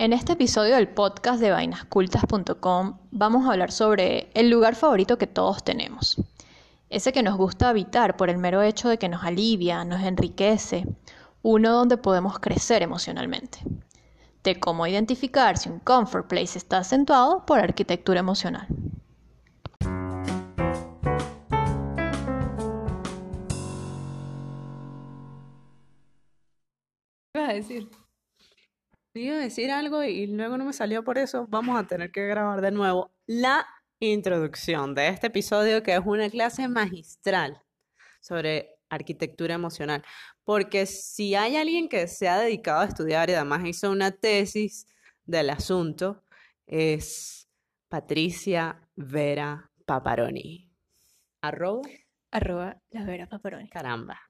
En 0.00 0.14
este 0.14 0.32
episodio 0.32 0.76
del 0.76 0.88
podcast 0.88 1.42
de 1.42 1.50
vainascultas.com 1.50 2.96
vamos 3.10 3.44
a 3.46 3.52
hablar 3.52 3.70
sobre 3.70 4.30
el 4.32 4.48
lugar 4.48 4.74
favorito 4.74 5.18
que 5.18 5.26
todos 5.26 5.62
tenemos. 5.62 6.16
Ese 6.88 7.12
que 7.12 7.22
nos 7.22 7.36
gusta 7.36 7.68
habitar 7.68 8.16
por 8.16 8.30
el 8.30 8.38
mero 8.38 8.62
hecho 8.62 8.88
de 8.88 8.96
que 8.96 9.10
nos 9.10 9.24
alivia, 9.24 9.84
nos 9.84 10.00
enriquece, 10.00 10.86
uno 11.42 11.74
donde 11.74 11.98
podemos 11.98 12.38
crecer 12.38 12.82
emocionalmente. 12.82 13.58
De 14.42 14.58
cómo 14.58 14.86
identificar 14.86 15.58
si 15.58 15.68
un 15.68 15.80
comfort 15.80 16.26
place 16.28 16.56
está 16.56 16.78
acentuado 16.78 17.44
por 17.44 17.58
arquitectura 17.58 18.20
emocional. 18.20 18.68
¿Qué 27.34 27.38
vas 27.38 27.50
a 27.50 27.52
decir? 27.52 27.90
Iba 29.14 29.36
a 29.36 29.40
decir 29.40 29.72
algo 29.72 30.04
y 30.04 30.28
luego 30.28 30.56
no 30.56 30.64
me 30.64 30.72
salió 30.72 31.02
por 31.02 31.18
eso. 31.18 31.46
Vamos 31.48 31.78
a 31.78 31.86
tener 31.86 32.12
que 32.12 32.26
grabar 32.28 32.60
de 32.60 32.70
nuevo 32.70 33.10
la 33.26 33.66
introducción 33.98 34.94
de 34.94 35.08
este 35.08 35.26
episodio 35.26 35.82
que 35.82 35.94
es 35.94 36.02
una 36.04 36.30
clase 36.30 36.68
magistral 36.68 37.60
sobre 38.20 38.76
arquitectura 38.88 39.54
emocional. 39.54 40.04
Porque 40.44 40.86
si 40.86 41.34
hay 41.34 41.56
alguien 41.56 41.88
que 41.88 42.06
se 42.06 42.28
ha 42.28 42.38
dedicado 42.38 42.80
a 42.80 42.86
estudiar 42.86 43.30
y 43.30 43.34
además 43.34 43.66
hizo 43.66 43.90
una 43.90 44.12
tesis 44.12 44.86
del 45.24 45.50
asunto, 45.50 46.22
es 46.66 47.48
Patricia 47.88 48.80
Vera 48.94 49.72
Paparoni. 49.86 50.70
Arroba. 51.40 51.82
Arroba 52.30 52.80
la 52.90 53.04
Vera 53.04 53.28
Paparoni. 53.28 53.68
Caramba. 53.68 54.20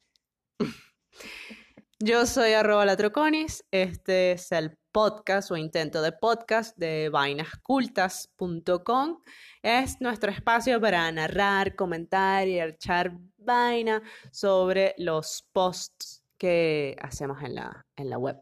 Yo 2.03 2.25
soy 2.25 2.55
arroba 2.55 2.87
latroconis. 2.87 3.63
Este 3.71 4.33
es 4.33 4.53
el 4.53 4.79
podcast 4.91 5.51
o 5.51 5.59
intento 5.59 6.01
de 6.01 6.13
podcast 6.13 6.75
de 6.79 7.11
vainascultas.com. 7.11 9.23
Es 9.63 10.01
nuestro 10.01 10.31
espacio 10.31 10.81
para 10.81 11.13
narrar, 11.13 11.77
comentar 11.77 12.49
y 12.49 12.59
echar 12.59 13.19
vaina 13.37 14.03
sobre 14.33 14.95
los 14.97 15.47
posts 15.53 16.25
que 16.39 16.97
hacemos 17.03 17.43
en 17.43 17.57
la, 17.57 17.87
en 17.97 18.09
la 18.09 18.17
web. 18.17 18.41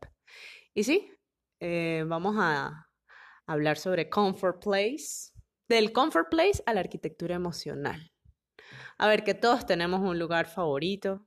Y 0.72 0.84
sí, 0.84 1.10
eh, 1.58 2.04
vamos 2.06 2.36
a 2.38 2.86
hablar 3.44 3.77
sobre 3.77 4.08
Comfort 4.08 4.62
Place, 4.62 5.32
del 5.69 5.92
Comfort 5.92 6.30
Place 6.30 6.62
a 6.64 6.75
la 6.75 6.80
arquitectura 6.80 7.34
emocional. 7.34 8.12
A 8.98 9.08
ver, 9.08 9.25
que 9.25 9.34
todos 9.34 9.66
tenemos 9.66 9.98
un 9.98 10.16
lugar 10.16 10.47
favorito 10.47 11.27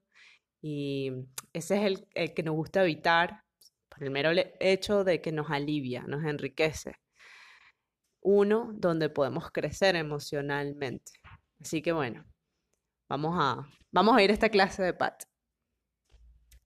y 0.61 1.11
ese 1.53 1.77
es 1.77 1.83
el, 1.83 2.07
el 2.13 2.33
que 2.33 2.43
nos 2.43 2.55
gusta 2.55 2.83
evitar 2.83 3.43
por 3.89 4.03
el 4.03 4.11
mero 4.11 4.31
hecho 4.59 5.03
de 5.03 5.21
que 5.21 5.31
nos 5.31 5.49
alivia, 5.51 6.03
nos 6.07 6.23
enriquece. 6.23 6.95
Uno 8.21 8.71
donde 8.73 9.09
podemos 9.09 9.51
crecer 9.51 9.95
emocionalmente. 9.95 11.11
Así 11.59 11.81
que 11.81 11.91
bueno, 11.91 12.25
vamos 13.09 13.35
a, 13.37 13.67
vamos 13.91 14.15
a 14.15 14.23
ir 14.23 14.29
a 14.29 14.33
esta 14.33 14.49
clase 14.49 14.83
de 14.83 14.93
Pat. 14.93 15.23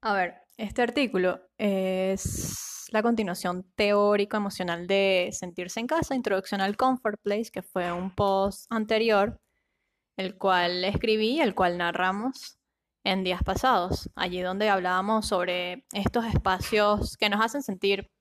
A 0.02 0.14
ver, 0.14 0.36
este 0.58 0.82
artículo 0.82 1.42
es 1.58 2.88
la 2.92 3.02
continuación 3.02 3.64
teórico-emocional 3.76 4.86
de 4.86 5.30
Sentirse 5.32 5.80
en 5.80 5.88
casa, 5.88 6.16
Introducción 6.16 6.62
al 6.62 6.78
Comfort 6.78 7.20
Place, 7.22 7.50
que 7.52 7.64
fue 7.64 7.92
un 7.92 8.14
post 8.14 8.72
anterior, 8.72 9.42
el 10.18 10.38
cual 10.38 10.84
escribí, 10.86 11.42
el 11.42 11.56
cual 11.56 11.78
narramos 11.78 12.60
en 13.06 13.24
días 13.24 13.44
pasados, 13.44 14.10
allí 14.16 14.42
donde 14.42 14.68
hablábamos 14.68 15.28
sobre 15.28 15.86
estos 15.94 16.26
espacios 16.26 17.16
que 17.18 17.30
nos 17.30 17.40
hacen 17.40 17.62
sentir 17.62 18.12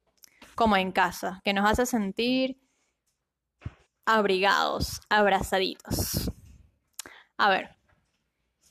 como 0.55 0.77
en 0.77 0.93
casa, 0.93 1.41
que 1.43 1.55
nos 1.55 1.69
hacen 1.69 1.87
sentir 1.87 2.61
abrigados, 4.05 5.01
abrazaditos. 5.09 6.31
A 7.39 7.49
ver, 7.49 7.71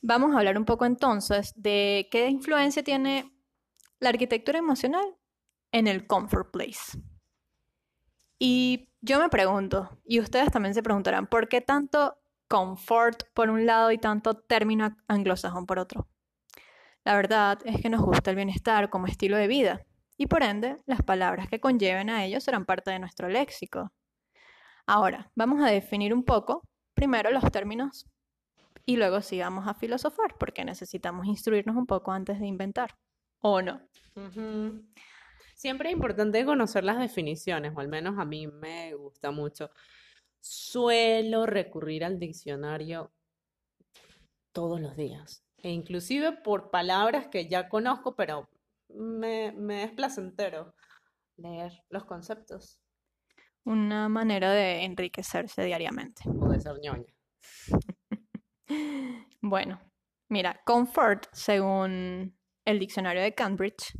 vamos 0.04 0.34
a 0.34 0.38
hablar 0.38 0.56
un 0.58 0.66
poco 0.66 0.86
entonces 0.86 1.52
de 1.56 2.08
qué 2.12 2.30
influencia 2.30 2.84
tiene 2.84 3.36
la 4.00 4.10
arquitectura 4.10 4.60
emocional 4.60 5.18
en 5.72 5.88
el 5.88 6.06
comfort 6.06 6.52
place. 6.52 7.00
Y 8.38 8.94
yo 9.02 9.20
me 9.20 9.30
pregunto, 9.30 10.00
y 10.06 10.20
ustedes 10.20 10.52
también 10.52 10.76
se 10.76 10.84
preguntarán, 10.84 11.26
¿por 11.26 11.50
qué 11.50 11.60
tanto 11.60 12.23
confort 12.54 13.24
por 13.34 13.50
un 13.50 13.66
lado 13.66 13.92
y 13.92 13.98
tanto 13.98 14.36
término 14.36 14.96
anglosajón 15.08 15.66
por 15.66 15.80
otro. 15.80 16.08
La 17.04 17.16
verdad 17.16 17.58
es 17.66 17.82
que 17.82 17.90
nos 17.90 18.04
gusta 18.04 18.30
el 18.30 18.36
bienestar 18.36 18.92
como 18.92 19.08
estilo 19.08 19.38
de 19.38 19.48
vida 19.48 19.88
y 20.18 20.28
por 20.28 20.44
ende 20.44 20.78
las 20.86 21.02
palabras 21.02 21.48
que 21.48 21.60
conlleven 21.60 22.12
a 22.12 22.24
ello 22.24 22.40
serán 22.40 22.66
parte 22.66 22.92
de 22.92 23.00
nuestro 23.00 23.28
léxico. 23.28 23.92
Ahora, 24.86 25.32
vamos 25.34 25.64
a 25.64 25.72
definir 25.72 26.14
un 26.14 26.24
poco 26.24 26.62
primero 26.94 27.32
los 27.32 27.52
términos 27.52 28.06
y 28.86 28.98
luego 28.98 29.22
sigamos 29.22 29.68
a 29.68 29.74
filosofar 29.74 30.38
porque 30.38 30.64
necesitamos 30.64 31.26
instruirnos 31.26 31.76
un 31.76 31.88
poco 31.88 32.12
antes 32.12 32.40
de 32.40 32.46
inventar. 32.46 32.92
¿O 33.40 33.64
no? 33.64 33.82
Siempre 35.56 35.90
es 35.90 35.94
importante 35.94 36.46
conocer 36.46 36.84
las 36.84 37.00
definiciones, 37.00 37.74
o 37.76 37.80
al 37.80 37.88
menos 37.88 38.20
a 38.20 38.26
mí 38.26 38.46
me 38.46 38.94
gusta 38.94 39.32
mucho 39.32 39.72
suelo 40.44 41.46
recurrir 41.46 42.04
al 42.04 42.20
diccionario 42.20 43.14
todos 44.52 44.82
los 44.82 44.98
días. 44.98 45.46
E 45.58 45.72
inclusive 45.72 46.34
por 46.34 46.70
palabras 46.70 47.28
que 47.28 47.48
ya 47.48 47.70
conozco, 47.70 48.16
pero 48.16 48.50
me, 48.90 49.54
me 49.54 49.86
es 49.86 49.92
placentero 49.94 50.76
leer 51.38 51.72
los 51.90 52.04
conceptos. 52.04 52.82
Una 53.64 54.10
manera 54.10 54.52
de 54.52 54.84
enriquecerse 54.84 55.64
diariamente. 55.64 56.24
O 56.28 56.50
de 56.50 56.60
ser 56.60 56.78
ñoña. 56.82 57.16
bueno, 59.42 59.80
mira, 60.28 60.62
comfort, 60.66 61.28
según 61.32 62.38
el 62.66 62.80
diccionario 62.80 63.22
de 63.22 63.34
Cambridge, 63.34 63.98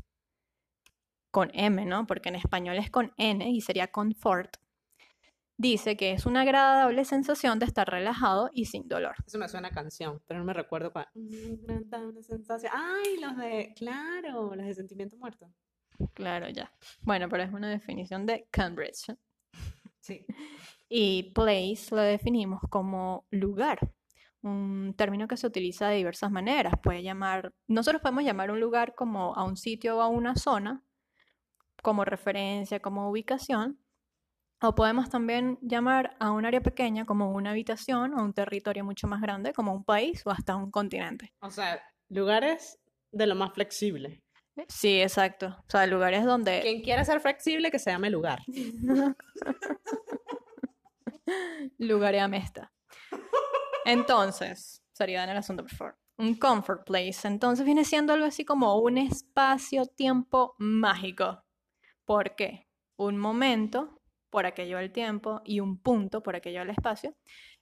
con 1.32 1.50
M, 1.54 1.86
¿no? 1.86 2.06
Porque 2.06 2.28
en 2.28 2.36
español 2.36 2.78
es 2.78 2.92
con 2.92 3.14
N 3.18 3.50
y 3.50 3.62
sería 3.62 3.88
confort 3.88 4.58
dice 5.58 5.96
que 5.96 6.12
es 6.12 6.26
una 6.26 6.42
agradable 6.42 7.06
sensación 7.06 7.60
de 7.60 7.66
estar 7.66 7.88
relajado 7.88 8.50
y 8.54 8.66
sin 8.66 8.88
dolor. 8.88 9.16
Eso 9.26 9.38
me 9.38 9.48
suena 9.48 9.70
a 9.70 9.72
canción, 9.72 10.22
pero 10.28 10.40
no 10.40 10.46
me 10.46 10.54
recuerdo 10.54 10.92
cuál. 10.92 11.08
Una 11.16 12.22
sensación. 12.22 12.72
Ay, 12.76 13.20
los 13.20 13.38
de, 13.38 13.74
claro, 13.76 14.56
los 14.56 14.66
de 14.66 14.74
sentimiento 14.74 15.18
muerto. 15.18 15.50
Claro, 16.14 16.50
ya. 16.50 16.72
Bueno, 17.02 17.30
pero 17.30 17.44
es 17.44 17.54
una 17.54 17.70
definición 17.70 18.26
de 18.26 18.48
Cambridge. 18.52 19.16
Sí. 20.00 20.26
Y 20.90 21.32
place 21.34 21.88
lo 21.92 22.02
definimos 22.02 22.62
como 22.70 23.26
lugar, 23.32 23.80
un 24.42 24.94
término 24.98 25.28
que 25.28 25.38
se 25.38 25.48
utiliza 25.48 25.88
de 25.88 25.98
diversas 25.98 26.30
maneras. 26.30 26.74
Puede 26.84 27.04
llamar, 27.04 27.54
nosotros 27.68 28.02
podemos 28.02 28.24
llamar 28.24 28.52
un 28.52 28.60
lugar 28.60 28.94
como 28.96 29.34
a 29.36 29.44
un 29.44 29.56
sitio 29.56 29.98
o 29.98 30.02
a 30.02 30.08
una 30.08 30.36
zona, 30.36 30.84
como 31.82 32.06
referencia, 32.06 32.82
como 32.82 33.10
ubicación, 33.10 33.80
o 34.64 34.76
podemos 34.76 35.10
también 35.10 35.60
llamar 35.62 36.16
a 36.20 36.32
un 36.32 36.46
área 36.46 36.62
pequeña 36.62 37.06
como 37.06 37.32
una 37.32 37.52
habitación 37.52 38.14
o 38.14 38.24
un 38.24 38.34
territorio 38.34 38.86
mucho 38.86 39.08
más 39.08 39.22
grande 39.22 39.52
como 39.54 39.74
un 39.74 39.84
país 39.84 40.22
o 40.26 40.32
hasta 40.32 40.56
un 40.56 40.72
continente. 40.72 41.34
O 41.42 41.52
sea, 41.52 41.84
lugares 42.10 42.80
de 43.12 43.28
lo 43.28 43.36
más 43.36 43.54
flexible. 43.54 44.24
Sí, 44.70 45.02
exacto. 45.02 45.48
O 45.48 45.66
sea, 45.70 45.86
lugares 45.86 46.24
donde... 46.24 46.62
Quien 46.62 46.82
quiera 46.82 47.04
ser 47.04 47.20
flexible, 47.20 47.72
que 47.72 47.80
se 47.80 47.92
llame 47.92 48.10
lugar. 48.10 48.40
Lugareame 51.78 52.38
esta. 52.38 52.72
Entonces, 53.86 54.82
sería 54.94 55.24
en 55.26 55.32
el 55.32 55.38
asunto, 55.38 55.64
por 55.64 55.76
favor. 55.76 55.98
Un 56.18 56.36
comfort 56.36 56.86
place. 56.86 57.28
Entonces 57.28 57.66
viene 57.66 57.84
siendo 57.84 58.14
algo 58.14 58.28
así 58.28 58.46
como 58.46 58.80
un 58.80 58.98
espacio-tiempo 58.98 60.56
mágico. 60.58 61.44
¿Por 62.06 62.36
qué? 62.36 62.70
Un 62.96 63.18
momento 63.18 64.00
por 64.34 64.48
aquello 64.48 64.80
del 64.80 64.92
tiempo 64.92 65.44
y 65.46 65.60
un 65.60 65.78
punto 65.78 66.24
por 66.24 66.36
aquello 66.36 66.62
del 66.62 66.72
espacio, 66.72 67.16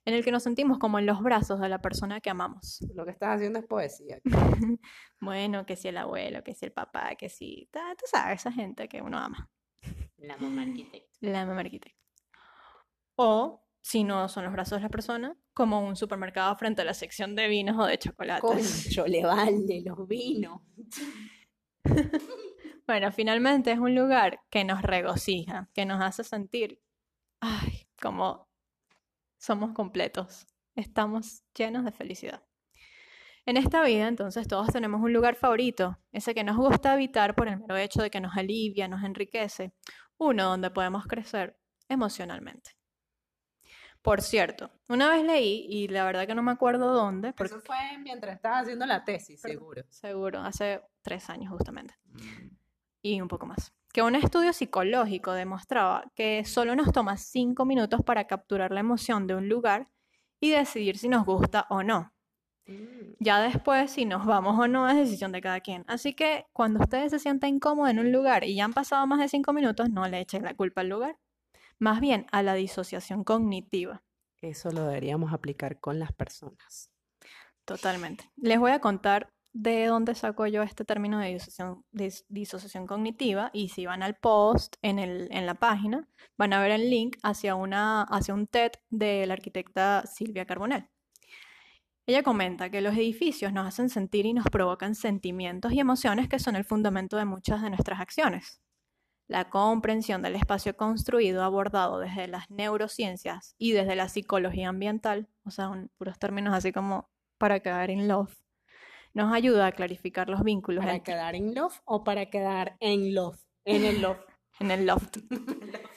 en 0.06 0.14
el 0.14 0.24
que 0.24 0.32
nos 0.32 0.42
sentimos 0.42 0.80
como 0.80 1.00
en 1.00 1.06
los 1.06 1.22
brazos 1.22 1.60
de 1.60 1.68
la 1.68 1.82
persona 1.82 2.22
que 2.22 2.30
amamos. 2.30 2.80
Lo 2.96 3.04
que 3.04 3.12
estás 3.12 3.36
haciendo 3.36 3.60
es 3.60 3.66
poesía. 3.66 4.22
bueno, 5.20 5.66
que 5.66 5.76
si 5.76 5.90
el 5.90 5.98
abuelo, 5.98 6.46
que 6.46 6.56
si 6.56 6.64
el 6.64 6.72
papá, 6.72 7.16
que 7.16 7.28
si, 7.28 7.70
tú 7.74 8.06
sabes, 8.06 8.40
esa 8.40 8.54
gente 8.54 8.88
que 8.88 9.02
uno 9.02 9.18
ama. 9.18 9.52
La 10.16 10.38
mamá 10.38 10.62
arquitecta. 10.62 11.18
La 11.20 11.46
mamá 11.46 11.60
arquitecta. 11.60 12.00
O, 13.18 13.68
si 13.82 14.06
no 14.06 14.30
son 14.30 14.46
los 14.46 14.54
brazos 14.54 14.78
de 14.78 14.84
la 14.84 14.90
persona, 14.90 15.38
como 15.54 15.86
un 15.86 15.98
supermercado 15.98 16.56
frente 16.56 16.84
a 16.84 16.86
la 16.86 16.94
sección 16.94 17.36
de 17.36 17.50
vinos 17.50 17.78
o 17.78 17.86
de 17.86 17.98
chocolates. 17.98 18.86
Concho, 18.86 19.08
le 19.08 19.26
vale 19.26 19.84
los 19.84 20.08
vinos. 20.08 20.62
Bueno, 22.88 23.12
finalmente 23.12 23.72
es 23.72 23.80
un 23.80 23.96
lugar 23.96 24.42
que 24.50 24.64
nos 24.64 24.82
regocija, 24.82 25.70
que 25.74 25.86
nos 25.86 26.02
hace 26.02 26.24
sentir, 26.24 26.82
ay, 27.40 27.88
como 28.02 28.50
somos 29.38 29.74
completos, 29.74 30.48
estamos 30.76 31.44
llenos 31.56 31.86
de 31.86 31.92
felicidad. 31.92 32.44
En 33.46 33.58
esta 33.58 33.84
vida, 33.84 34.08
entonces, 34.08 34.48
todos 34.48 34.68
tenemos 34.68 35.02
un 35.02 35.14
lugar 35.14 35.36
favorito, 35.36 35.98
ese 36.12 36.36
que 36.36 36.44
nos 36.44 36.58
gusta 36.58 36.94
habitar 36.94 37.34
por 37.34 37.48
el 37.48 37.58
mero 37.58 37.76
hecho 37.76 38.02
de 38.02 38.12
que 38.12 38.22
nos 38.22 38.38
alivia, 38.38 38.88
nos 38.88 39.04
enriquece, 39.04 39.74
uno 40.18 40.46
donde 40.46 40.70
podemos 40.70 41.08
crecer 41.08 41.58
emocionalmente. 41.90 42.72
Por 44.04 44.22
cierto, 44.22 44.72
una 44.88 45.10
vez 45.10 45.24
leí, 45.24 45.66
y 45.68 45.88
la 45.88 46.06
verdad 46.06 46.28
que 46.28 46.36
no 46.36 46.44
me 46.44 46.52
acuerdo 46.52 46.92
dónde, 46.92 47.34
porque 47.34 47.54
Eso 47.54 47.62
fue 47.62 47.98
mientras 48.00 48.36
estabas 48.36 48.64
haciendo 48.64 48.86
la 48.86 49.04
tesis, 49.04 49.42
seguro. 49.42 49.84
seguro, 49.90 50.40
hace 50.42 50.82
tres 51.02 51.30
años 51.30 51.52
justamente, 51.52 51.96
y 53.02 53.22
un 53.22 53.28
poco 53.28 53.46
más, 53.46 53.74
que 53.92 54.02
un 54.02 54.16
estudio 54.16 54.54
psicológico 54.54 55.34
demostraba 55.34 56.12
que 56.16 56.46
solo 56.46 56.76
nos 56.76 56.92
toma 56.92 57.18
cinco 57.18 57.66
minutos 57.66 58.02
para 58.04 58.26
capturar 58.26 58.72
la 58.72 58.80
emoción 58.80 59.28
de 59.28 59.36
un 59.36 59.50
lugar 59.50 59.90
y 60.40 60.52
decidir 60.52 60.98
si 60.98 61.10
nos 61.10 61.26
gusta 61.26 61.68
o 61.70 61.84
no. 61.84 62.14
Mm. 62.68 63.16
Ya 63.20 63.42
después, 63.42 63.92
si 63.92 64.06
nos 64.06 64.26
vamos 64.26 64.58
o 64.60 64.68
no, 64.68 64.90
es 64.90 64.96
decisión 64.96 65.32
de 65.32 65.42
cada 65.42 65.60
quien. 65.60 65.84
Así 65.88 66.14
que 66.14 66.46
cuando 66.54 66.80
ustedes 66.80 67.12
se 67.12 67.20
sientan 67.20 67.56
incómodos 67.56 67.92
en 67.92 68.00
un 68.00 68.12
lugar 68.12 68.44
y 68.44 68.56
ya 68.56 68.66
han 68.66 68.74
pasado 68.74 69.06
más 69.08 69.20
de 69.20 69.28
cinco 69.28 69.54
minutos, 69.54 69.90
no 69.90 70.08
le 70.08 70.20
echen 70.20 70.44
la 70.44 70.56
culpa 70.56 70.82
al 70.82 70.90
lugar. 70.90 71.18
Más 71.80 72.00
bien 72.00 72.28
a 72.32 72.44
la 72.44 72.54
disociación 72.54 73.24
cognitiva. 73.24 74.04
Eso 74.42 74.72
lo 74.72 74.86
deberíamos 74.86 75.34
aplicar 75.34 75.80
con 75.80 76.00
las 76.00 76.12
personas. 76.14 76.92
Totalmente. 77.66 78.32
Les 78.38 78.60
voy 78.60 78.72
a 78.72 78.80
contar 78.80 79.32
de 79.54 79.86
dónde 79.86 80.16
saco 80.16 80.48
yo 80.48 80.64
este 80.64 80.86
término 80.86 81.20
de 81.20 81.34
disociación, 81.34 81.84
dis- 81.92 82.26
disociación 82.30 82.88
cognitiva 82.88 83.50
y 83.54 83.70
si 83.70 83.86
van 83.86 84.02
al 84.04 84.16
post 84.16 84.76
en, 84.82 84.98
el, 85.00 85.28
en 85.32 85.46
la 85.46 85.56
página, 85.56 86.08
van 86.38 86.54
a 86.54 86.62
ver 86.62 86.72
el 86.72 86.90
link 86.90 87.18
hacia, 87.24 87.56
una, 87.56 88.04
hacia 88.04 88.34
un 88.34 88.48
TED 88.48 88.72
de 88.90 89.26
la 89.26 89.34
arquitecta 89.34 90.06
Silvia 90.08 90.46
Carbonell. 90.46 90.90
Ella 92.08 92.24
comenta 92.24 92.70
que 92.70 92.82
los 92.82 92.96
edificios 92.96 93.54
nos 93.54 93.68
hacen 93.68 93.90
sentir 93.90 94.26
y 94.26 94.34
nos 94.34 94.46
provocan 94.46 94.96
sentimientos 94.96 95.72
y 95.72 95.80
emociones 95.80 96.28
que 96.28 96.40
son 96.40 96.56
el 96.56 96.66
fundamento 96.66 97.18
de 97.18 97.26
muchas 97.26 97.62
de 97.62 97.70
nuestras 97.70 98.00
acciones. 98.00 98.62
La 99.28 99.50
comprensión 99.50 100.22
del 100.22 100.36
espacio 100.36 100.76
construido 100.76 101.44
abordado 101.44 102.00
desde 102.00 102.28
las 102.28 102.50
neurociencias 102.50 103.56
y 103.58 103.72
desde 103.72 103.96
la 103.96 104.10
psicología 104.10 104.70
ambiental, 104.70 105.30
o 105.46 105.52
sea, 105.52 105.70
un- 105.70 105.90
puros 105.98 106.20
términos 106.20 106.54
así 106.54 106.72
como 106.74 107.10
para 107.38 107.60
quedar 107.62 107.90
in 107.90 108.08
love, 108.08 108.36
nos 109.14 109.34
ayuda 109.34 109.68
a 109.68 109.72
clarificar 109.72 110.30
los 110.30 110.44
vínculos 110.44 110.84
¿Para 110.84 110.96
entre- 110.96 111.14
quedar 111.14 111.36
en 111.36 111.54
love 111.56 111.80
o 111.86 112.04
para 112.04 112.28
quedar 112.28 112.76
en 112.80 113.14
love? 113.14 113.40
En 113.66 113.86
el 113.86 114.02
love. 114.02 114.20
en 114.60 114.72
el 114.72 114.86
loft. 114.86 115.18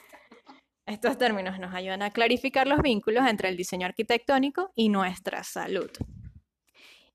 Estos 0.85 1.17
términos 1.17 1.59
nos 1.59 1.73
ayudan 1.73 2.03
a 2.03 2.11
clarificar 2.11 2.67
los 2.67 2.79
vínculos 2.81 3.27
entre 3.27 3.49
el 3.49 3.57
diseño 3.57 3.87
arquitectónico 3.87 4.71
y 4.75 4.89
nuestra 4.89 5.43
salud. 5.43 5.89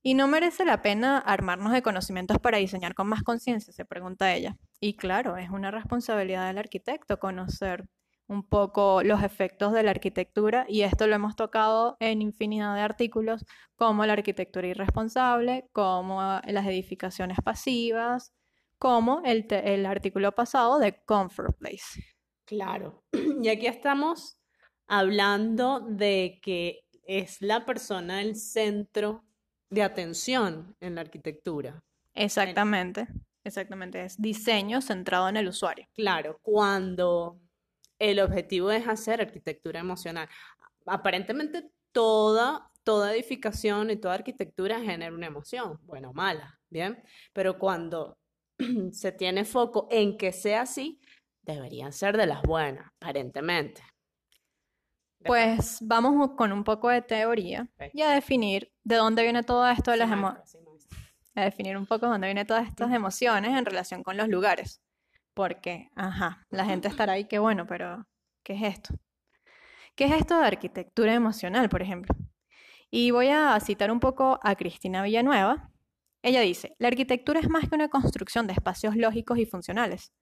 ¿Y 0.02 0.14
no 0.14 0.26
merece 0.26 0.64
la 0.64 0.82
pena 0.82 1.18
armarnos 1.18 1.72
de 1.72 1.82
conocimientos 1.82 2.38
para 2.38 2.58
diseñar 2.58 2.94
con 2.94 3.06
más 3.06 3.22
conciencia? 3.22 3.72
Se 3.72 3.84
pregunta 3.84 4.32
ella. 4.34 4.56
Y 4.80 4.94
claro, 4.94 5.36
es 5.36 5.50
una 5.50 5.70
responsabilidad 5.70 6.46
del 6.48 6.58
arquitecto 6.58 7.18
conocer 7.20 7.84
un 8.30 8.44
poco 8.44 9.02
los 9.02 9.24
efectos 9.24 9.72
de 9.72 9.82
la 9.82 9.90
arquitectura 9.90 10.64
y 10.68 10.82
esto 10.82 11.08
lo 11.08 11.16
hemos 11.16 11.34
tocado 11.34 11.96
en 11.98 12.22
infinidad 12.22 12.76
de 12.76 12.80
artículos 12.80 13.44
como 13.74 14.06
la 14.06 14.12
arquitectura 14.12 14.68
irresponsable, 14.68 15.68
como 15.72 16.20
las 16.46 16.66
edificaciones 16.66 17.38
pasivas, 17.42 18.32
como 18.78 19.20
el, 19.24 19.84
artículo 19.84 20.32
pasado 20.32 20.78
de 20.78 21.02
Comfort 21.04 21.58
Place. 21.58 22.04
Claro. 22.46 23.04
Y 23.42 23.48
aquí 23.48 23.66
estamos 23.66 24.38
hablando 24.86 25.80
de 25.80 26.38
que 26.40 26.82
es 27.04 27.42
la 27.42 27.66
persona 27.66 28.22
el 28.22 28.36
centro 28.36 29.24
de 29.70 29.82
atención 29.82 30.76
en 30.78 30.94
la 30.94 31.00
arquitectura. 31.00 31.82
Exactamente, 32.14 33.08
exactamente. 33.42 34.04
Es 34.04 34.20
diseño 34.20 34.82
centrado 34.82 35.28
en 35.28 35.36
el 35.36 35.48
usuario. 35.48 35.86
Claro, 35.94 36.38
cuando 36.42 37.40
el 38.00 38.18
objetivo 38.18 38.72
es 38.72 38.88
hacer 38.88 39.20
arquitectura 39.20 39.78
emocional. 39.78 40.28
Aparentemente 40.86 41.70
toda, 41.92 42.70
toda 42.82 43.14
edificación 43.14 43.90
y 43.90 43.96
toda 43.96 44.14
arquitectura 44.14 44.80
genera 44.80 45.14
una 45.14 45.26
emoción, 45.28 45.78
buena 45.82 46.10
o 46.10 46.12
mala, 46.12 46.58
¿bien? 46.68 47.00
Pero 47.32 47.58
cuando 47.58 48.18
se 48.92 49.12
tiene 49.12 49.44
foco 49.44 49.86
en 49.90 50.16
que 50.16 50.32
sea 50.32 50.62
así, 50.62 51.00
deberían 51.42 51.92
ser 51.92 52.16
de 52.16 52.26
las 52.26 52.42
buenas, 52.42 52.86
aparentemente. 53.00 53.82
Pues 55.22 55.78
vamos 55.82 56.30
con 56.36 56.50
un 56.50 56.64
poco 56.64 56.88
de 56.88 57.02
teoría 57.02 57.68
y 57.92 58.00
a 58.02 58.10
definir 58.10 58.72
de 58.84 58.96
dónde 58.96 59.22
viene 59.22 59.42
todo 59.42 59.68
esto 59.68 59.90
de 59.90 59.98
las 59.98 60.08
emo- 60.08 60.32
maestra, 60.32 60.46
sí, 60.46 60.58
maestra. 60.66 60.98
a 61.34 61.44
definir 61.44 61.76
un 61.76 61.84
poco 61.86 62.06
dónde 62.06 62.26
viene 62.26 62.46
todas 62.46 62.66
estas 62.66 62.90
emociones 62.92 63.56
en 63.56 63.66
relación 63.66 64.02
con 64.02 64.16
los 64.16 64.28
lugares. 64.28 64.80
Porque, 65.34 65.90
ajá, 65.94 66.46
la 66.50 66.64
gente 66.64 66.88
estará 66.88 67.14
ahí 67.14 67.24
que 67.26 67.38
bueno, 67.38 67.66
pero 67.66 68.06
¿qué 68.42 68.54
es 68.54 68.62
esto? 68.62 68.94
¿Qué 69.94 70.04
es 70.04 70.12
esto 70.12 70.38
de 70.38 70.46
arquitectura 70.46 71.14
emocional, 71.14 71.68
por 71.68 71.82
ejemplo? 71.82 72.14
Y 72.90 73.10
voy 73.12 73.28
a 73.28 73.58
citar 73.60 73.90
un 73.90 74.00
poco 74.00 74.40
a 74.42 74.56
Cristina 74.56 75.02
Villanueva. 75.02 75.70
Ella 76.22 76.40
dice, 76.40 76.74
la 76.78 76.88
arquitectura 76.88 77.40
es 77.40 77.48
más 77.48 77.68
que 77.68 77.74
una 77.74 77.88
construcción 77.88 78.46
de 78.46 78.52
espacios 78.52 78.96
lógicos 78.96 79.38
y 79.38 79.46
funcionales. 79.46 80.12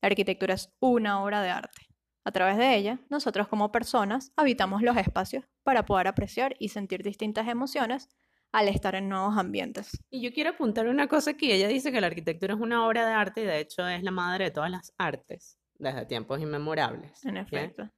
La 0.00 0.08
arquitectura 0.08 0.54
es 0.54 0.72
una 0.80 1.22
obra 1.22 1.42
de 1.42 1.50
arte. 1.50 1.88
A 2.24 2.32
través 2.32 2.56
de 2.56 2.74
ella, 2.74 3.00
nosotros 3.10 3.48
como 3.48 3.70
personas 3.70 4.32
habitamos 4.36 4.82
los 4.82 4.96
espacios 4.96 5.44
para 5.62 5.84
poder 5.84 6.08
apreciar 6.08 6.56
y 6.58 6.70
sentir 6.70 7.02
distintas 7.02 7.48
emociones 7.48 8.08
al 8.54 8.68
estar 8.68 8.94
en 8.94 9.08
nuevos 9.08 9.36
ambientes. 9.36 9.90
Y 10.10 10.22
yo 10.22 10.32
quiero 10.32 10.50
apuntar 10.50 10.86
una 10.86 11.08
cosa 11.08 11.32
aquí. 11.32 11.50
Ella 11.50 11.66
dice 11.66 11.90
que 11.90 12.00
la 12.00 12.06
arquitectura 12.06 12.54
es 12.54 12.60
una 12.60 12.86
obra 12.86 13.04
de 13.04 13.12
arte 13.12 13.42
y 13.42 13.44
de 13.44 13.58
hecho 13.58 13.86
es 13.88 14.04
la 14.04 14.12
madre 14.12 14.44
de 14.44 14.50
todas 14.52 14.70
las 14.70 14.94
artes 14.96 15.58
desde 15.78 16.06
tiempos 16.06 16.40
inmemorables. 16.40 17.24
En 17.24 17.36
efecto. 17.36 17.90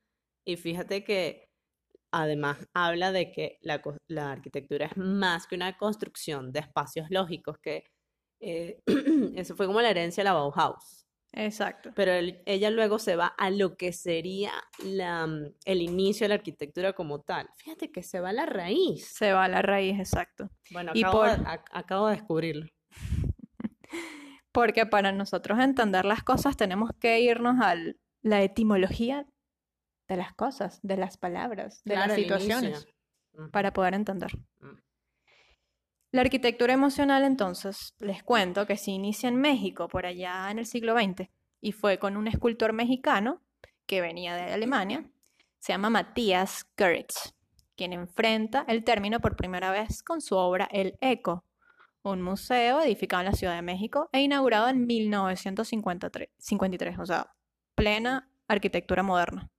Y 0.45 0.57
fíjate 0.57 1.05
que 1.05 1.51
además 2.11 2.67
habla 2.73 3.13
de 3.13 3.33
que 3.33 3.59
la 3.61 4.33
arquitectura 4.33 4.87
es 4.87 4.97
más 4.97 5.47
que 5.47 5.57
una 5.57 5.77
construcción 5.77 6.53
de 6.53 6.61
espacios 6.61 7.09
lógicos, 7.11 7.59
que 7.59 7.85
eh, 8.41 8.81
eso 9.35 9.57
fue 9.57 9.67
como 9.67 9.81
la 9.81 9.91
herencia 9.91 10.23
de 10.23 10.31
la 10.31 10.35
Bauhaus. 10.35 11.06
Exacto. 11.39 11.91
Pero 11.95 12.13
él- 12.13 12.43
ella 12.47 12.71
luego 12.71 12.99
se 12.99 13.15
va 13.15 13.27
a 13.27 13.51
lo 13.51 13.77
que 13.77 13.93
sería 13.93 14.53
la, 14.83 15.27
mm, 15.27 15.53
el 15.67 15.83
inicio 15.83 16.25
de 16.25 16.29
la 16.31 16.35
arquitectura 16.37 16.95
como 16.95 17.21
tal. 17.21 17.49
Fíjate 17.57 17.93
que 17.93 18.03
se 18.03 18.21
va 18.21 18.31
a 18.31 18.33
la 18.33 18.47
raíz. 18.47 19.07
Se 19.07 19.33
va 19.33 19.45
a 19.45 19.49
la 19.49 19.61
raíz, 19.63 19.99
exacto. 20.01 20.49
Bueno, 20.71 20.93
Y 20.95 21.03
acabo, 21.05 21.25
de, 21.25 21.37
por- 21.37 21.47
ac- 21.47 21.65
acabo 21.73 22.07
de 22.09 22.15
descubrirlo. 22.17 22.67
Porque 24.53 24.87
para 24.87 25.13
nosotros 25.13 25.59
entender 25.61 26.05
las 26.07 26.23
cosas 26.23 26.57
tenemos 26.57 26.91
que 26.99 27.21
irnos 27.21 27.57
a 27.61 27.75
la 28.23 28.43
etimología 28.43 29.27
de 30.09 30.17
las 30.17 30.33
cosas, 30.35 30.81
de 30.83 30.97
las 30.97 31.19
palabras, 31.19 31.83
de 31.85 31.95
Claro, 31.95 32.09
las 32.09 32.17
situaciones, 32.17 32.87
para 33.53 33.73
poder 33.73 33.93
entender. 33.95 34.31
Mm. 34.61 34.79
La 36.17 36.23
arquitectura 36.23 36.73
emocional, 36.73 37.25
entonces, 37.25 37.95
les 37.99 38.23
cuento 38.23 38.67
que 38.67 38.79
se 38.79 38.91
inicia 38.91 39.29
en 39.29 39.37
México 39.37 39.87
por 39.87 40.07
allá 40.07 40.51
en 40.51 40.59
el 40.59 40.65
siglo 40.65 40.99
XX 40.99 41.29
y 41.61 41.73
fue 41.73 41.99
con 41.99 42.17
un 42.17 42.27
escultor 42.27 42.73
mexicano 42.73 43.43
que 43.85 44.01
venía 44.01 44.35
de 44.35 44.51
Alemania, 44.51 45.05
se 45.59 45.75
llama 45.75 45.91
Matías 45.91 46.67
Goeritz, 46.79 47.35
quien 47.77 47.93
enfrenta 47.93 48.65
el 48.67 48.83
término 48.83 49.21
por 49.21 49.37
primera 49.37 49.71
vez 49.71 50.03
con 50.03 50.23
su 50.23 50.37
obra 50.37 50.67
El 50.73 50.97
Eco, 51.03 51.45
un 52.03 52.23
museo 52.23 52.81
edificado 52.81 53.21
en 53.21 53.27
la 53.27 53.37
Ciudad 53.37 53.55
de 53.55 53.61
México 53.61 54.09
e 54.11 54.23
inaugurado 54.23 54.69
en 54.69 54.87
1953, 54.87 56.31
53, 56.39 56.99
o 56.99 57.05
sea, 57.05 57.35
plena 57.75 58.31
arquitectura 58.49 59.03
moderna. 59.03 59.51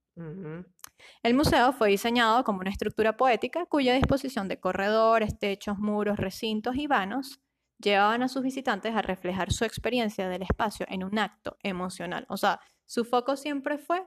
El 1.24 1.33
museo 1.33 1.74
fue 1.74 1.89
diseñado 1.89 2.43
como 2.43 2.59
una 2.59 2.69
estructura 2.69 3.15
poética 3.17 3.65
cuya 3.65 3.93
disposición 3.93 4.47
de 4.47 4.59
corredores, 4.59 5.38
techos, 5.38 5.77
muros, 5.77 6.17
recintos 6.17 6.75
y 6.75 6.88
vanos 6.88 7.39
llevaban 7.79 8.24
a 8.24 8.27
sus 8.27 8.41
visitantes 8.41 8.95
a 8.95 9.01
reflejar 9.01 9.51
su 9.51 9.63
experiencia 9.65 10.27
del 10.27 10.41
espacio 10.41 10.86
en 10.89 11.03
un 11.03 11.19
acto 11.19 11.57
emocional. 11.62 12.25
O 12.29 12.38
sea, 12.38 12.59
su 12.86 13.05
foco 13.05 13.38
siempre 13.38 13.77
fue 13.77 14.03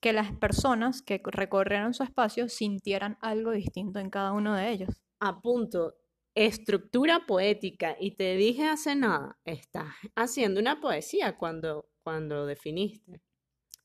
que 0.00 0.12
las 0.12 0.32
personas 0.32 1.02
que 1.02 1.20
recorrieron 1.24 1.94
su 1.94 2.02
espacio 2.02 2.48
sintieran 2.48 3.16
algo 3.20 3.52
distinto 3.52 3.98
en 3.98 4.10
cada 4.10 4.32
uno 4.32 4.54
de 4.54 4.70
ellos. 4.70 5.00
a 5.18 5.40
punto, 5.40 5.94
estructura 6.34 7.24
poética, 7.26 7.96
y 7.98 8.16
te 8.16 8.36
dije 8.36 8.68
hace 8.68 8.94
nada, 8.94 9.38
estás 9.44 9.94
haciendo 10.14 10.60
una 10.60 10.80
poesía 10.80 11.38
cuando, 11.38 11.88
cuando 12.02 12.44
definiste. 12.44 13.22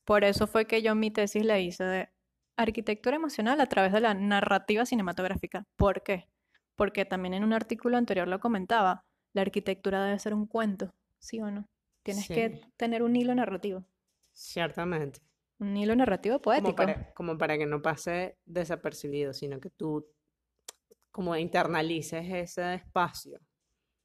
Por 0.04 0.24
eso 0.24 0.46
fue 0.46 0.66
que 0.66 0.82
yo 0.82 0.94
mi 0.94 1.10
tesis 1.10 1.44
la 1.44 1.58
hice 1.60 1.84
de 1.84 2.08
arquitectura 2.56 3.16
emocional 3.16 3.60
a 3.60 3.66
través 3.68 3.92
de 3.92 4.00
la 4.00 4.14
narrativa 4.14 4.84
cinematográfica. 4.84 5.64
¿Por 5.76 6.02
qué? 6.02 6.28
Porque 6.76 7.04
también 7.04 7.34
en 7.34 7.44
un 7.44 7.52
artículo 7.52 7.96
anterior 7.96 8.28
lo 8.28 8.40
comentaba, 8.40 9.04
la 9.34 9.42
arquitectura 9.42 10.04
debe 10.04 10.18
ser 10.18 10.34
un 10.34 10.46
cuento, 10.46 10.90
¿sí 11.18 11.40
o 11.40 11.50
no? 11.50 11.66
Tienes 12.04 12.26
Sí. 12.26 12.34
que 12.34 12.60
tener 12.76 13.02
un 13.02 13.14
hilo 13.16 13.34
narrativo, 13.34 13.84
Ciertamente. 14.32 15.20
un 15.60 15.76
hilo 15.76 15.94
narrativo 15.94 16.40
Como 16.40 16.42
poético. 16.42 16.76
para, 16.76 17.12
como 17.14 17.38
para 17.38 17.56
que 17.56 17.66
no 17.66 17.80
pase 17.80 18.36
desapercibido, 18.44 19.32
sino 19.32 19.60
que 19.60 19.70
tú 19.70 20.06
como 21.12 21.36
internalices 21.36 22.24
ese 22.28 22.74
espacio, 22.74 23.38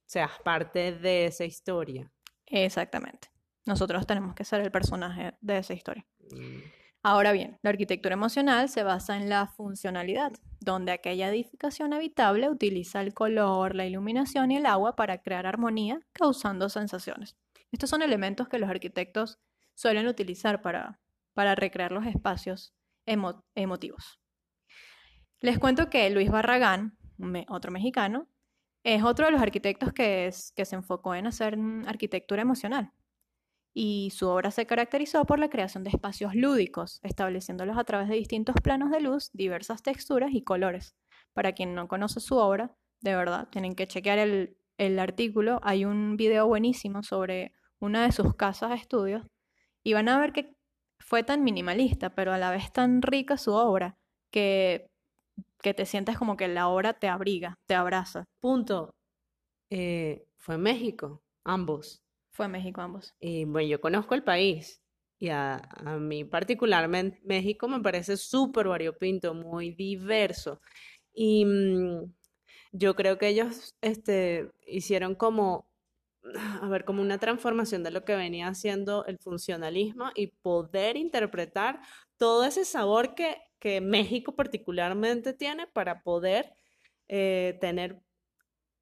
seas 0.06 0.38
parte 0.44 0.92
de 0.92 1.26
esa 1.26 1.44
historia. 1.44 2.12
Exactamente. 2.46 3.28
Nosotros 3.68 4.06
tenemos 4.06 4.34
que 4.34 4.44
ser 4.44 4.62
el 4.62 4.70
personaje 4.70 5.34
de 5.42 5.58
esa 5.58 5.74
historia. 5.74 6.06
Mm. 6.32 6.58
Ahora 7.02 7.32
bien, 7.32 7.58
la 7.62 7.70
arquitectura 7.70 8.14
emocional 8.14 8.68
se 8.70 8.82
basa 8.82 9.16
en 9.18 9.28
la 9.28 9.46
funcionalidad, 9.46 10.32
donde 10.58 10.90
aquella 10.90 11.28
edificación 11.28 11.92
habitable 11.92 12.48
utiliza 12.48 13.02
el 13.02 13.12
color, 13.12 13.74
la 13.74 13.84
iluminación 13.86 14.50
y 14.50 14.56
el 14.56 14.64
agua 14.66 14.96
para 14.96 15.18
crear 15.18 15.46
armonía, 15.46 16.00
causando 16.12 16.68
sensaciones. 16.70 17.36
Estos 17.70 17.90
son 17.90 18.00
elementos 18.02 18.48
que 18.48 18.58
los 18.58 18.70
arquitectos 18.70 19.38
suelen 19.74 20.08
utilizar 20.08 20.62
para, 20.62 20.98
para 21.34 21.54
recrear 21.54 21.92
los 21.92 22.06
espacios 22.06 22.74
emo- 23.06 23.44
emotivos. 23.54 24.18
Les 25.40 25.58
cuento 25.58 25.90
que 25.90 26.08
Luis 26.10 26.30
Barragán, 26.30 26.96
me- 27.18 27.46
otro 27.50 27.70
mexicano, 27.70 28.28
es 28.82 29.02
otro 29.04 29.26
de 29.26 29.32
los 29.32 29.42
arquitectos 29.42 29.92
que, 29.92 30.26
es- 30.26 30.52
que 30.56 30.64
se 30.64 30.74
enfocó 30.74 31.14
en 31.14 31.26
hacer 31.26 31.56
arquitectura 31.86 32.42
emocional. 32.42 32.92
Y 33.74 34.10
su 34.10 34.28
obra 34.28 34.50
se 34.50 34.66
caracterizó 34.66 35.24
por 35.24 35.38
la 35.38 35.50
creación 35.50 35.84
de 35.84 35.90
espacios 35.90 36.34
lúdicos, 36.34 37.00
estableciéndolos 37.02 37.78
a 37.78 37.84
través 37.84 38.08
de 38.08 38.16
distintos 38.16 38.56
planos 38.62 38.90
de 38.90 39.00
luz, 39.00 39.30
diversas 39.32 39.82
texturas 39.82 40.30
y 40.32 40.42
colores. 40.42 40.96
Para 41.32 41.52
quien 41.52 41.74
no 41.74 41.86
conoce 41.86 42.20
su 42.20 42.36
obra, 42.36 42.74
de 43.00 43.14
verdad, 43.14 43.48
tienen 43.50 43.74
que 43.74 43.86
chequear 43.86 44.18
el, 44.18 44.98
artículo. 44.98 45.60
Hay 45.62 45.84
un 45.84 46.16
video 46.16 46.46
buenísimo 46.46 47.02
sobre 47.02 47.52
una 47.78 48.04
de 48.04 48.12
sus 48.12 48.34
casas 48.34 48.70
de 48.70 48.76
estudios 48.76 49.26
y 49.84 49.92
van 49.92 50.08
a 50.08 50.18
ver 50.18 50.32
que 50.32 50.56
fue 50.98 51.22
tan 51.22 51.44
minimalista, 51.44 52.14
pero 52.14 52.32
a 52.32 52.38
la 52.38 52.50
vez 52.50 52.72
tan 52.72 53.02
rica 53.02 53.36
su 53.36 53.52
obra, 53.52 53.96
que, 54.30 54.90
que 55.62 55.74
te 55.74 55.86
sientes 55.86 56.18
como 56.18 56.36
que 56.36 56.48
la 56.48 56.68
obra 56.68 56.94
te 56.94 57.08
abriga, 57.08 57.58
te 57.66 57.74
abraza. 57.74 58.24
Punto. 58.40 58.94
Eh, 59.70 60.26
fue 60.36 60.58
México, 60.58 61.22
ambos. 61.44 62.02
Fue 62.38 62.46
México 62.46 62.80
ambos. 62.80 63.16
Y 63.18 63.46
bueno, 63.46 63.68
yo 63.68 63.80
conozco 63.80 64.14
el 64.14 64.22
país 64.22 64.80
y 65.18 65.30
a, 65.30 65.56
a 65.56 65.96
mí 65.96 66.22
particularmente 66.22 67.20
México 67.24 67.66
me 67.66 67.80
parece 67.80 68.16
súper 68.16 68.68
variopinto, 68.68 69.34
muy 69.34 69.72
diverso. 69.72 70.60
Y 71.12 71.44
mm, 71.44 72.14
yo 72.70 72.94
creo 72.94 73.18
que 73.18 73.26
ellos 73.26 73.74
este, 73.80 74.52
hicieron 74.68 75.16
como, 75.16 75.68
a 76.62 76.68
ver, 76.68 76.84
como 76.84 77.02
una 77.02 77.18
transformación 77.18 77.82
de 77.82 77.90
lo 77.90 78.04
que 78.04 78.14
venía 78.14 78.46
haciendo 78.46 79.04
el 79.06 79.18
funcionalismo 79.18 80.12
y 80.14 80.28
poder 80.28 80.96
interpretar 80.96 81.80
todo 82.18 82.44
ese 82.44 82.64
sabor 82.64 83.16
que, 83.16 83.36
que 83.58 83.80
México 83.80 84.36
particularmente 84.36 85.32
tiene 85.32 85.66
para 85.66 86.04
poder 86.04 86.52
eh, 87.08 87.58
tener 87.60 88.00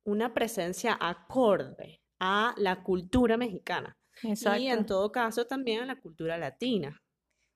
una 0.04 0.34
presencia 0.34 0.94
acorde 1.00 2.02
a 2.18 2.54
la 2.56 2.82
cultura 2.82 3.37
mexicana 3.37 3.96
y 4.23 4.68
en 4.68 4.87
todo 4.87 5.12
caso 5.12 5.46
también 5.46 5.82
a 5.82 5.87
la 5.87 5.96
cultura 5.96 6.38
latina. 6.38 7.02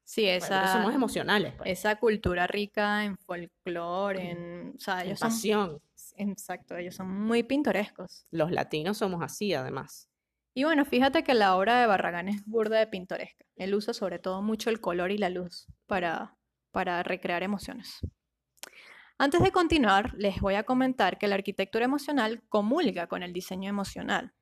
Sí, 0.04 0.22
Bueno, 0.22 0.38
esa, 0.38 0.72
somos 0.72 0.92
emocionales, 0.94 1.54
pues, 1.56 1.70
esa 1.70 1.96
cultura 1.96 2.46
rica 2.48 3.04
en 3.04 3.16
folclore, 3.16 4.30
en, 4.30 4.74
o 4.76 4.80
sea, 4.80 5.04
en 5.04 5.16
son, 5.16 5.28
pasión. 5.28 5.78
exacto, 6.16 6.76
ellos 6.76 6.96
son 6.96 7.08
muy 7.08 7.44
pintorescos. 7.44 8.26
Los 8.32 8.50
latinos 8.50 8.98
somos 8.98 9.22
así, 9.22 9.54
además. 9.54 10.08
Y 10.52 10.64
bueno, 10.64 10.84
fíjate 10.84 11.22
que 11.22 11.34
la 11.34 11.56
obra 11.56 11.80
de 11.80 11.86
Barragán 11.86 12.28
es 12.28 12.44
burda 12.44 12.80
de 12.80 12.88
pintoresca. 12.88 13.44
Él 13.54 13.72
usa 13.72 13.94
sobre 13.94 14.18
todo 14.18 14.42
mucho 14.42 14.68
el 14.68 14.80
color 14.80 15.12
y 15.12 15.18
la 15.18 15.30
luz 15.30 15.68
para, 15.86 16.36
para 16.72 17.04
recrear 17.04 17.44
emociones. 17.44 18.00
Antes 19.16 19.42
de 19.42 19.52
continuar, 19.52 20.14
les 20.14 20.40
voy 20.40 20.54
a 20.54 20.64
comentar 20.64 21.18
que 21.18 21.28
la 21.28 21.36
arquitectura 21.36 21.84
emocional 21.84 22.42
comulga 22.48 23.06
con 23.06 23.22
el 23.22 23.32
diseño 23.32 23.68
emocional. 23.68 24.32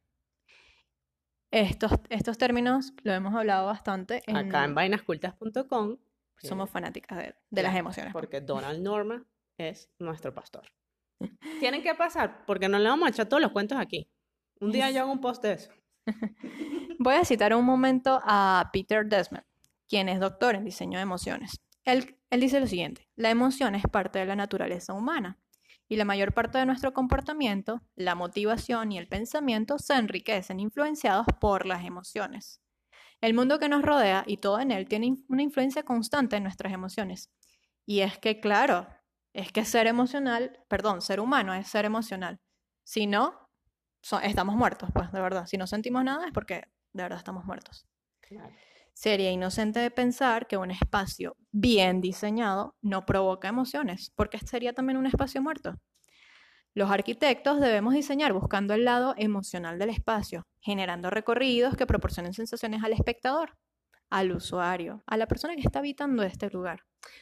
Estos, 1.51 1.93
estos 2.11 2.37
términos 2.37 2.93
lo 3.03 3.13
hemos 3.13 3.35
hablado 3.35 3.67
bastante 3.67 4.23
en... 4.27 4.37
Acá 4.37 4.65
en 4.65 4.75
vainascultas.com, 4.75 5.97
Somos 6.37 6.69
eh, 6.69 6.73
fanáticas 6.73 7.19
de, 7.19 7.35
de 7.51 7.63
las 7.63 7.75
emociones. 7.75 8.13
pues. 8.13 8.23
porque 8.23 8.41
Donald 8.41 8.83
Norman 8.83 9.27
es 9.57 9.91
nuestro 9.99 10.35
pastor. 10.35 10.71
Tienen 11.61 11.83
que 11.83 11.95
pasar, 11.95 12.45
porque 12.47 12.69
no 12.69 12.79
le 12.79 12.89
vamos 12.89 13.07
a 13.07 13.11
echar 13.11 13.27
todos 13.27 13.43
los 13.43 13.53
cuentos 13.53 13.79
aquí. 13.79 14.11
Un 14.61 14.73
día 14.73 14.91
yo 14.91 15.03
hago 15.03 15.13
un 15.13 15.21
post 15.21 15.43
de 15.43 15.53
eso. 15.53 15.71
Voy 16.99 17.15
a 17.15 17.25
citar 17.25 17.55
un 17.55 17.65
momento 17.65 18.21
a 18.25 18.71
Peter 18.73 19.07
Desmond, 19.07 19.45
quien 19.89 20.09
es 20.09 20.21
doctor 20.21 20.55
en 20.55 20.65
diseño 20.65 20.99
de 20.99 21.03
emociones. 21.03 21.61
Él, 21.85 22.17
él 22.31 22.41
dice 22.41 22.61
lo 22.61 22.67
siguiente, 22.67 23.09
la 23.17 23.31
emoción 23.31 23.75
es 23.75 23.85
parte 23.91 24.19
de 24.19 24.27
la 24.27 24.37
naturaleza 24.37 24.93
humana 24.93 25.39
y 25.89 25.97
la 25.97 26.05
mayor 26.05 26.35
parte 26.35 26.59
de 26.59 26.67
nuestro 26.67 26.93
comportamiento, 26.93 27.83
la 27.97 28.15
motivación 28.15 28.93
y 28.93 28.99
el 28.99 29.09
pensamiento 29.09 29.79
se 29.79 29.95
enriquecen 29.95 30.61
influenciados 30.61 31.27
por 31.41 31.67
las 31.67 31.85
emociones. 31.85 32.61
El 33.21 33.35
mundo 33.35 33.59
que 33.59 33.69
nos 33.69 33.83
rodea 33.83 34.23
y 34.27 34.37
todo 34.37 34.61
en 34.61 34.71
él 34.71 34.87
tiene 34.87 35.17
una 35.29 35.43
influencia 35.43 35.83
constante 35.83 36.37
en 36.37 36.45
nuestras 36.45 36.73
emociones. 36.73 37.33
Y 37.85 38.01
es 38.01 38.19
que, 38.19 38.39
claro, 38.39 38.87
es 39.33 39.51
que 39.51 39.65
ser 39.65 39.87
emocional, 39.87 40.65
perdón, 40.69 41.01
ser 41.01 41.21
humano 41.21 41.55
es 41.55 41.67
ser 41.69 41.85
emocional. 41.85 42.39
Si 42.85 43.07
no, 43.07 43.51
estamos 44.23 44.55
muertos, 44.57 44.91
pues, 44.93 45.11
de 45.11 45.21
verdad. 45.21 45.47
Si 45.47 45.57
no 45.57 45.67
sentimos 45.67 46.05
nada 46.05 46.27
es 46.27 46.33
porque 46.33 46.69
de 46.93 47.03
verdad 47.03 47.19
estamos 47.19 47.45
muertos. 47.45 47.87
Sería 48.99 49.31
inocente 49.31 49.79
de 49.79 49.93
pensar 49.93 50.49
que 50.49 50.57
un 50.57 50.73
espacio 50.73 51.37
bien 51.53 52.01
diseñado 52.01 52.75
no 52.83 53.07
provoca 53.07 53.47
emociones, 53.47 54.11
porque 54.17 54.39
sería 54.39 54.73
también 54.73 54.97
un 54.97 55.07
espacio 55.07 55.41
muerto. 55.41 55.77
Los 56.75 56.91
arquitectos 56.91 57.61
debemos 57.61 57.95
diseñar 57.95 58.33
buscando 58.33 58.75
el 58.75 58.85
lado 58.85 59.15
emocional 59.17 59.79
del 59.79 59.91
espacio, 59.91 60.49
generando 60.59 61.11
recorridos 61.11 61.77
que 61.77 61.87
proporcionen 61.87 62.35
sensaciones 62.35 62.83
al 62.83 62.93
espectador, 62.93 63.57
al 64.11 64.33
usuario, 64.33 65.05
a 65.07 65.17
la 65.17 65.29
persona 65.29 65.55
que 65.55 65.63
está 65.63 65.79
habitando 65.79 66.25
este 66.25 66.51
lugar. 66.51 66.81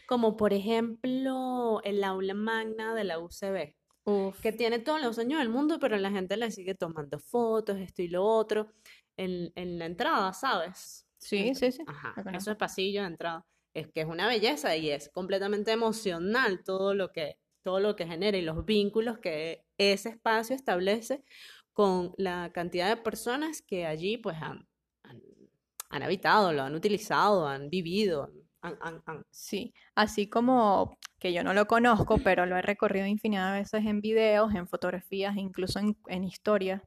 Como 0.09 0.39
por 0.39 0.55
ejemplo 0.55 1.83
el 1.85 2.03
aula 2.05 2.33
magna 2.33 2.95
de 2.95 3.05
la 3.05 3.19
UCB. 3.19 3.75
Uf, 4.05 4.41
que 4.41 4.53
tiene 4.53 4.79
todos 4.79 5.03
los 5.03 5.19
años 5.19 5.41
del 5.41 5.51
mundo, 5.51 5.79
pero 5.79 5.99
la 5.99 6.11
gente 6.11 6.39
le 6.39 6.51
sigue 6.51 6.75
tomando 6.75 7.19
fotos, 7.19 7.77
esto 7.77 8.01
y 8.01 8.09
lo 8.09 8.25
otro, 8.25 8.73
en, 9.19 9.53
en 9.57 9.79
la 9.79 9.85
entrada, 9.85 10.33
¿sabes? 10.33 11.06
Sí, 11.19 11.55
sí, 11.55 11.73
sí. 11.73 11.83
Ajá, 11.87 12.15
eso 12.33 12.51
es 12.51 12.57
pasillo 12.57 13.03
de 13.03 13.09
entrada. 13.09 13.47
Es 13.75 13.89
que 13.89 14.01
es 14.01 14.07
una 14.07 14.27
belleza 14.27 14.77
y 14.77 14.91
es 14.91 15.11
completamente 15.11 15.73
emocional 15.73 16.63
todo 16.65 16.95
lo 16.95 17.13
que, 17.13 17.39
todo 17.63 17.81
lo 17.81 17.95
que 17.97 18.07
genera 18.07 18.39
y 18.39 18.43
los 18.43 18.65
vínculos 18.65 19.19
que 19.19 19.65
ese 19.77 20.11
espacio 20.11 20.57
establece 20.57 21.23
con 21.73 22.15
la 22.17 22.51
cantidad 22.55 22.89
de 22.89 22.97
personas 22.97 23.61
que 23.61 23.87
allí 23.87 24.17
pues 24.17 24.37
han, 24.41 24.67
han, 25.03 25.21
han 25.91 26.03
habitado, 26.03 26.53
lo 26.53 26.63
han 26.63 26.75
utilizado, 26.75 27.47
han 27.47 27.69
vivido, 27.69 28.33
han, 28.63 29.25
Sí, 29.31 29.75
así 29.95 30.29
como 30.29 30.99
que 31.19 31.33
yo 31.33 31.45
no 31.45 31.55
lo 31.55 31.67
conozco, 31.67 32.19
pero 32.19 32.47
lo 32.47 32.57
he 32.57 32.63
recorrido 32.63 33.07
infinidad 33.07 33.53
de 33.53 33.61
veces 33.61 33.85
en 33.85 34.01
videos, 34.01 34.55
en 34.55 34.67
fotografías, 34.67 35.37
incluso 35.37 35.79
en, 35.79 35.97
en 36.09 36.25
historia. 36.25 36.83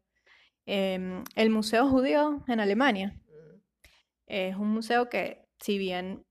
Em, 0.65 1.23
el 1.35 1.49
Museo 1.49 1.87
Judío 1.87 2.43
en 2.47 2.59
Alemania 2.59 3.15
es 4.29 4.55
un 4.55 4.69
museo 4.69 5.09
que, 5.09 5.43
si 5.59 5.77
bien 5.77 6.23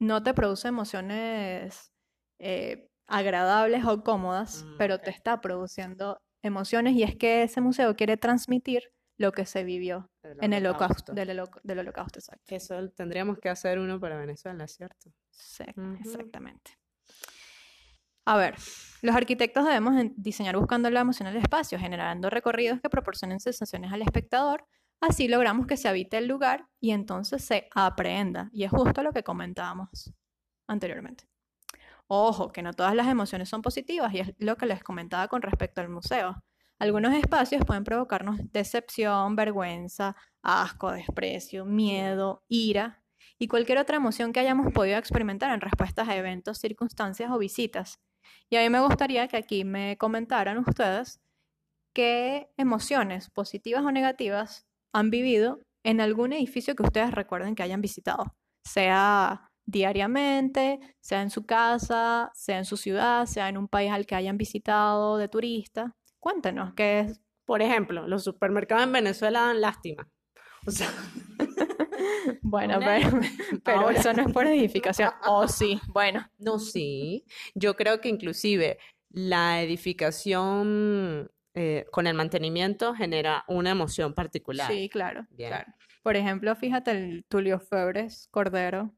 no 0.00 0.22
te 0.22 0.34
produce 0.34 0.68
emociones 0.68 1.92
eh, 2.40 2.88
agradables 3.08 3.84
o 3.84 4.02
cómodas, 4.04 4.64
Mm, 4.64 4.76
pero 4.76 5.00
te 5.00 5.10
está 5.10 5.40
produciendo 5.40 6.18
emociones 6.42 6.94
y 6.94 7.02
es 7.02 7.16
que 7.16 7.42
ese 7.42 7.60
museo 7.60 7.96
quiere 7.96 8.16
transmitir 8.16 8.92
lo 9.18 9.32
que 9.32 9.44
se 9.46 9.64
vivió 9.64 10.08
el 10.22 10.36
en 10.44 10.52
el 10.52 10.66
holocausto, 10.66 11.12
del, 11.12 11.30
holoc- 11.30 11.60
del 11.64 11.78
holocausto, 11.80 12.20
exacto. 12.20 12.54
Eso 12.54 12.88
tendríamos 12.90 13.38
que 13.38 13.48
hacer 13.48 13.78
uno 13.80 13.98
para 13.98 14.16
Venezuela, 14.16 14.68
¿cierto? 14.68 15.10
Sí, 15.30 15.64
exactamente. 16.00 16.72
A 18.24 18.36
ver, 18.36 18.54
los 19.00 19.16
arquitectos 19.16 19.64
debemos 19.64 19.94
diseñar 20.16 20.56
buscando 20.56 20.90
la 20.90 21.00
emoción 21.00 21.26
del 21.32 21.38
espacio, 21.42 21.78
generando 21.78 22.28
recorridos 22.30 22.78
que 22.80 22.90
proporcionen 22.90 23.40
sensaciones 23.40 23.90
al 23.92 24.02
espectador. 24.02 24.64
Así 25.00 25.28
logramos 25.28 25.66
que 25.66 25.76
se 25.76 25.88
habite 25.88 26.18
el 26.18 26.26
lugar 26.26 26.68
y 26.80 26.90
entonces 26.90 27.44
se 27.44 27.68
aprenda. 27.74 28.50
Y 28.52 28.64
es 28.64 28.70
justo 28.70 29.02
lo 29.02 29.12
que 29.12 29.22
comentábamos 29.22 30.12
anteriormente. 30.66 31.28
Ojo, 32.08 32.52
que 32.52 32.62
no 32.62 32.72
todas 32.72 32.94
las 32.94 33.06
emociones 33.06 33.48
son 33.48 33.62
positivas 33.62 34.12
y 34.14 34.20
es 34.20 34.34
lo 34.38 34.56
que 34.56 34.66
les 34.66 34.82
comentaba 34.82 35.28
con 35.28 35.42
respecto 35.42 35.80
al 35.80 35.88
museo. 35.88 36.42
Algunos 36.78 37.14
espacios 37.14 37.64
pueden 37.66 37.84
provocarnos 37.84 38.38
decepción, 38.52 39.36
vergüenza, 39.36 40.16
asco, 40.42 40.92
desprecio, 40.92 41.64
miedo, 41.64 42.44
ira 42.48 43.02
y 43.38 43.48
cualquier 43.48 43.78
otra 43.78 43.96
emoción 43.96 44.32
que 44.32 44.40
hayamos 44.40 44.72
podido 44.72 44.96
experimentar 44.96 45.52
en 45.52 45.60
respuestas 45.60 46.08
a 46.08 46.16
eventos, 46.16 46.58
circunstancias 46.58 47.30
o 47.32 47.38
visitas. 47.38 48.00
Y 48.48 48.56
a 48.56 48.60
mí 48.60 48.70
me 48.70 48.80
gustaría 48.80 49.28
que 49.28 49.36
aquí 49.36 49.64
me 49.64 49.96
comentaran 49.98 50.58
ustedes 50.58 51.20
qué 51.92 52.52
emociones, 52.56 53.28
positivas 53.30 53.84
o 53.84 53.90
negativas, 53.90 54.67
han 54.92 55.10
vivido 55.10 55.60
en 55.84 56.00
algún 56.00 56.32
edificio 56.32 56.74
que 56.74 56.82
ustedes 56.82 57.12
recuerden 57.12 57.54
que 57.54 57.62
hayan 57.62 57.80
visitado, 57.80 58.34
sea 58.64 59.48
diariamente, 59.66 60.80
sea 61.00 61.22
en 61.22 61.30
su 61.30 61.44
casa, 61.46 62.30
sea 62.34 62.58
en 62.58 62.64
su 62.64 62.76
ciudad, 62.76 63.26
sea 63.26 63.48
en 63.48 63.58
un 63.58 63.68
país 63.68 63.92
al 63.92 64.06
que 64.06 64.14
hayan 64.14 64.38
visitado 64.38 65.18
de 65.18 65.28
turista. 65.28 65.94
Cuéntenos, 66.20 66.74
¿qué 66.74 67.00
es? 67.00 67.20
Por 67.44 67.62
ejemplo, 67.62 68.06
los 68.08 68.24
supermercados 68.24 68.84
en 68.84 68.92
Venezuela 68.92 69.40
dan 69.40 69.60
lástima. 69.60 70.08
O 70.66 70.70
sea, 70.70 70.88
Bueno, 72.42 72.78
pero, 72.80 73.10
pero 73.64 73.80
Ahora. 73.80 73.98
eso 73.98 74.12
no 74.12 74.22
es 74.22 74.32
por 74.32 74.46
edificación. 74.46 75.10
Oh, 75.26 75.48
sí, 75.48 75.80
bueno. 75.88 76.26
no, 76.38 76.58
sí. 76.58 77.24
Yo 77.54 77.74
creo 77.76 78.00
que 78.00 78.08
inclusive 78.08 78.78
la 79.10 79.62
edificación 79.62 81.30
eh, 81.60 81.86
con 81.90 82.06
el 82.06 82.14
mantenimiento 82.14 82.94
genera 82.94 83.44
una 83.48 83.70
emoción 83.70 84.14
particular. 84.14 84.70
Sí, 84.70 84.88
claro, 84.88 85.26
claro. 85.36 85.72
Por 86.04 86.14
ejemplo, 86.14 86.54
fíjate 86.54 86.92
el 86.92 87.24
Tulio 87.28 87.58
Febres 87.58 88.28
Cordero 88.30 88.94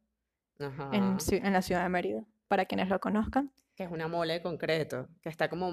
Ajá. 0.59 0.91
en, 0.93 1.17
en 1.31 1.53
la 1.55 1.63
ciudad 1.63 1.83
de 1.85 1.89
Mérida, 1.89 2.23
para 2.49 2.67
quienes 2.67 2.91
lo 2.91 3.01
conozcan. 3.01 3.51
Que 3.75 3.85
es 3.85 3.91
una 3.91 4.09
mole 4.09 4.35
de 4.35 4.43
concreto, 4.43 5.09
que 5.23 5.31
está 5.31 5.49
como 5.49 5.73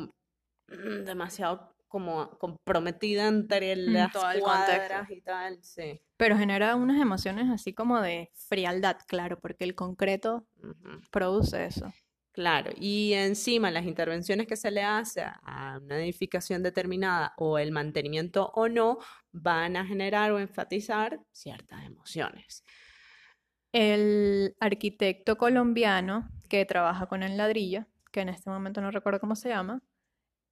mm, 0.69 1.03
demasiado 1.03 1.75
como 1.89 2.29
comprometida 2.37 3.27
entre 3.27 3.75
las 3.75 4.13
todo 4.13 4.39
cuadras 4.39 5.11
y 5.11 5.21
tal, 5.21 5.61
sí. 5.61 6.01
Pero 6.15 6.37
genera 6.37 6.77
unas 6.77 7.01
emociones 7.01 7.49
así 7.49 7.73
como 7.73 7.99
de 7.99 8.31
frialdad, 8.33 8.97
claro, 9.07 9.39
porque 9.41 9.65
el 9.65 9.75
concreto 9.75 10.47
Ujú. 10.63 11.01
produce 11.11 11.65
eso. 11.65 11.91
Claro, 12.37 12.69
y 12.79 13.13
encima 13.13 13.71
las 13.71 13.85
intervenciones 13.85 14.45
que 14.45 14.55
se 14.55 14.69
le 14.69 14.83
hace 14.83 15.23
a 15.23 15.79
una 15.81 15.97
edificación 15.97 16.61
determinada 16.61 17.33
o 17.35 17.57
el 17.57 17.71
mantenimiento 17.71 18.51
o 18.53 18.69
no 18.69 18.99
van 19.31 19.75
a 19.75 19.83
generar 19.87 20.31
o 20.31 20.37
enfatizar 20.37 21.19
ciertas 21.31 21.83
emociones. 21.83 22.63
El 23.71 24.55
arquitecto 24.59 25.35
colombiano 25.35 26.29
que 26.47 26.63
trabaja 26.65 27.07
con 27.07 27.23
el 27.23 27.37
ladrillo, 27.37 27.87
que 28.11 28.21
en 28.21 28.29
este 28.29 28.51
momento 28.51 28.81
no 28.81 28.91
recuerdo 28.91 29.19
cómo 29.19 29.35
se 29.35 29.49
llama, 29.49 29.81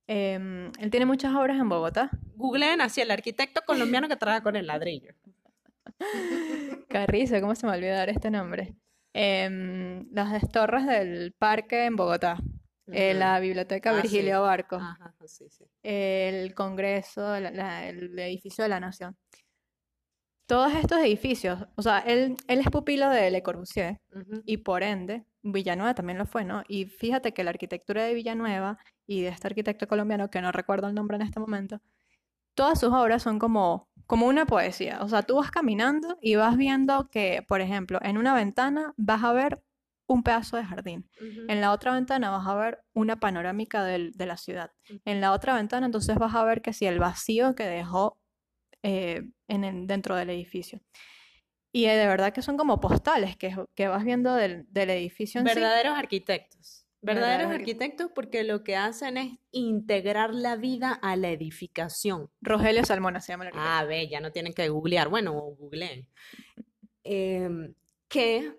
em, 0.07 0.71
él 0.79 0.89
tiene 0.89 1.05
muchas 1.05 1.35
obras 1.35 1.59
en 1.59 1.69
Bogotá. 1.69 2.09
Googleen 2.35 2.81
así 2.81 3.01
el 3.01 3.11
arquitecto 3.11 3.61
colombiano 3.63 4.07
que 4.07 4.15
trabaja 4.15 4.41
con 4.41 4.55
el 4.55 4.65
ladrillo. 4.65 5.13
Risa, 7.07 7.41
¿cómo 7.41 7.53
se 7.53 7.67
me 7.67 7.69
va 7.69 7.73
a 7.75 7.77
olvidar 7.77 8.09
este 8.09 8.31
nombre? 8.31 8.73
Em, 9.17 10.09
las 10.11 10.49
torres 10.51 10.85
del 10.85 11.31
parque 11.39 11.85
en 11.85 11.95
Bogotá, 11.95 12.37
eh, 12.87 13.11
Ujú. 13.11 13.19
la 13.19 13.39
biblioteca 13.39 13.91
Ah, 13.91 13.93
sí. 13.95 14.01
Virgilio 14.01 14.41
Barco, 14.41 14.75
Ajá, 14.75 15.13
sí, 15.25 15.49
sí. 15.49 15.63
el 15.83 16.53
Congreso, 16.53 17.39
la- 17.39 17.49
la- 17.51 17.87
el 17.87 18.19
edificio 18.19 18.63
de 18.65 18.69
la 18.69 18.81
Nación. 18.81 19.15
Todos 20.47 20.73
estos 20.75 20.99
edificios, 20.99 21.65
o 21.75 21.81
sea, 21.81 21.99
él, 21.99 22.35
él 22.47 22.59
es 22.59 22.69
pupilo 22.69 23.09
de 23.09 23.31
Le 23.31 23.41
Corbusier 23.41 23.99
y 24.45 24.57
por 24.57 24.83
ende 24.83 25.23
Villanueva 25.41 25.95
también 25.95 26.17
lo 26.19 26.25
fue, 26.25 26.43
¿no? 26.43 26.63
Y 26.67 26.85
fíjate 26.85 27.33
que 27.33 27.43
la 27.45 27.49
arquitectura 27.51 28.03
de 28.03 28.13
Villanueva 28.13 28.77
y 29.07 29.21
de 29.21 29.29
este 29.29 29.47
arquitecto 29.47 29.87
colombiano, 29.87 30.29
que 30.29 30.41
no 30.41 30.51
recuerdo 30.51 30.87
el 30.87 30.93
nombre 30.93 31.15
en 31.15 31.21
este 31.23 31.39
momento, 31.39 31.79
todas 32.53 32.79
sus 32.81 32.91
obras 32.93 33.23
son 33.23 33.39
como, 33.39 33.87
como 34.07 34.27
una 34.27 34.45
poesía. 34.45 34.99
O 35.01 35.07
sea, 35.09 35.23
tú 35.23 35.35
vas 35.37 35.51
caminando 35.51 36.17
y 36.21 36.35
vas 36.35 36.57
viendo 36.57 37.09
que, 37.09 37.43
por 37.47 37.61
ejemplo, 37.61 37.99
en 38.01 38.17
una 38.17 38.33
ventana 38.35 38.93
vas 38.97 39.23
a 39.23 39.33
ver 39.33 39.61
un 40.07 40.21
pedazo 40.21 40.57
de 40.57 40.63
jardín. 40.65 41.09
En 41.49 41.61
la 41.61 41.71
otra 41.71 41.93
ventana 41.93 42.29
vas 42.29 42.45
a 42.47 42.53
ver 42.55 42.83
una 42.93 43.19
panorámica 43.19 43.83
del- 43.83 44.11
de 44.13 44.25
la 44.27 44.37
ciudad. 44.37 44.71
En 45.03 45.19
la 45.21 45.31
otra 45.31 45.55
ventana 45.55 45.85
entonces 45.87 46.15
vas 46.17 46.35
a 46.35 46.43
ver 46.43 46.61
que 46.61 46.73
si 46.73 46.85
el 46.85 46.99
vacío 46.99 47.55
que 47.55 47.65
dejó 47.65 48.19
eh, 48.83 49.23
en 49.47 49.63
el- 49.63 49.87
dentro 49.87 50.15
del 50.15 50.29
edificio. 50.29 50.79
Y 51.71 51.85
eh, 51.85 51.95
de 51.97 52.05
verdad 52.07 52.31
que 52.33 52.43
son 52.43 52.55
como 52.55 52.79
postales 52.79 53.35
que, 53.35 53.55
que 53.75 53.87
vas 53.87 54.03
viendo 54.03 54.35
del, 54.35 54.65
del 54.71 54.91
edificio 54.91 55.41
en 55.41 55.47
sí. 55.47 55.55
Verdaderos 55.55 55.97
arquitectos. 55.97 56.84
Verdaderos 57.05 57.47
Verdaderos 57.47 57.51
arqui- 57.51 57.59
arquitectos 57.61 58.11
porque 58.13 58.43
lo 58.43 58.63
que 58.63 58.75
hacen 58.75 59.17
es 59.17 59.33
integrar 59.51 60.33
la 60.33 60.55
vida 60.55 60.91
a 60.91 61.15
la 61.15 61.29
edificación. 61.29 62.29
Rogelio 62.41 62.83
Salmona 62.85 63.21
se 63.21 63.33
llama 63.33 63.43
el 63.45 63.47
arquitecto. 63.49 63.69
Ah, 63.71 63.83
ve, 63.85 64.07
ya 64.07 64.19
no 64.19 64.31
tienen 64.31 64.53
que 64.53 64.67
googlear. 64.69 65.07
Bueno, 65.09 65.33
googleen. 65.33 66.07
Em, 67.03 67.73
que, 68.07 68.53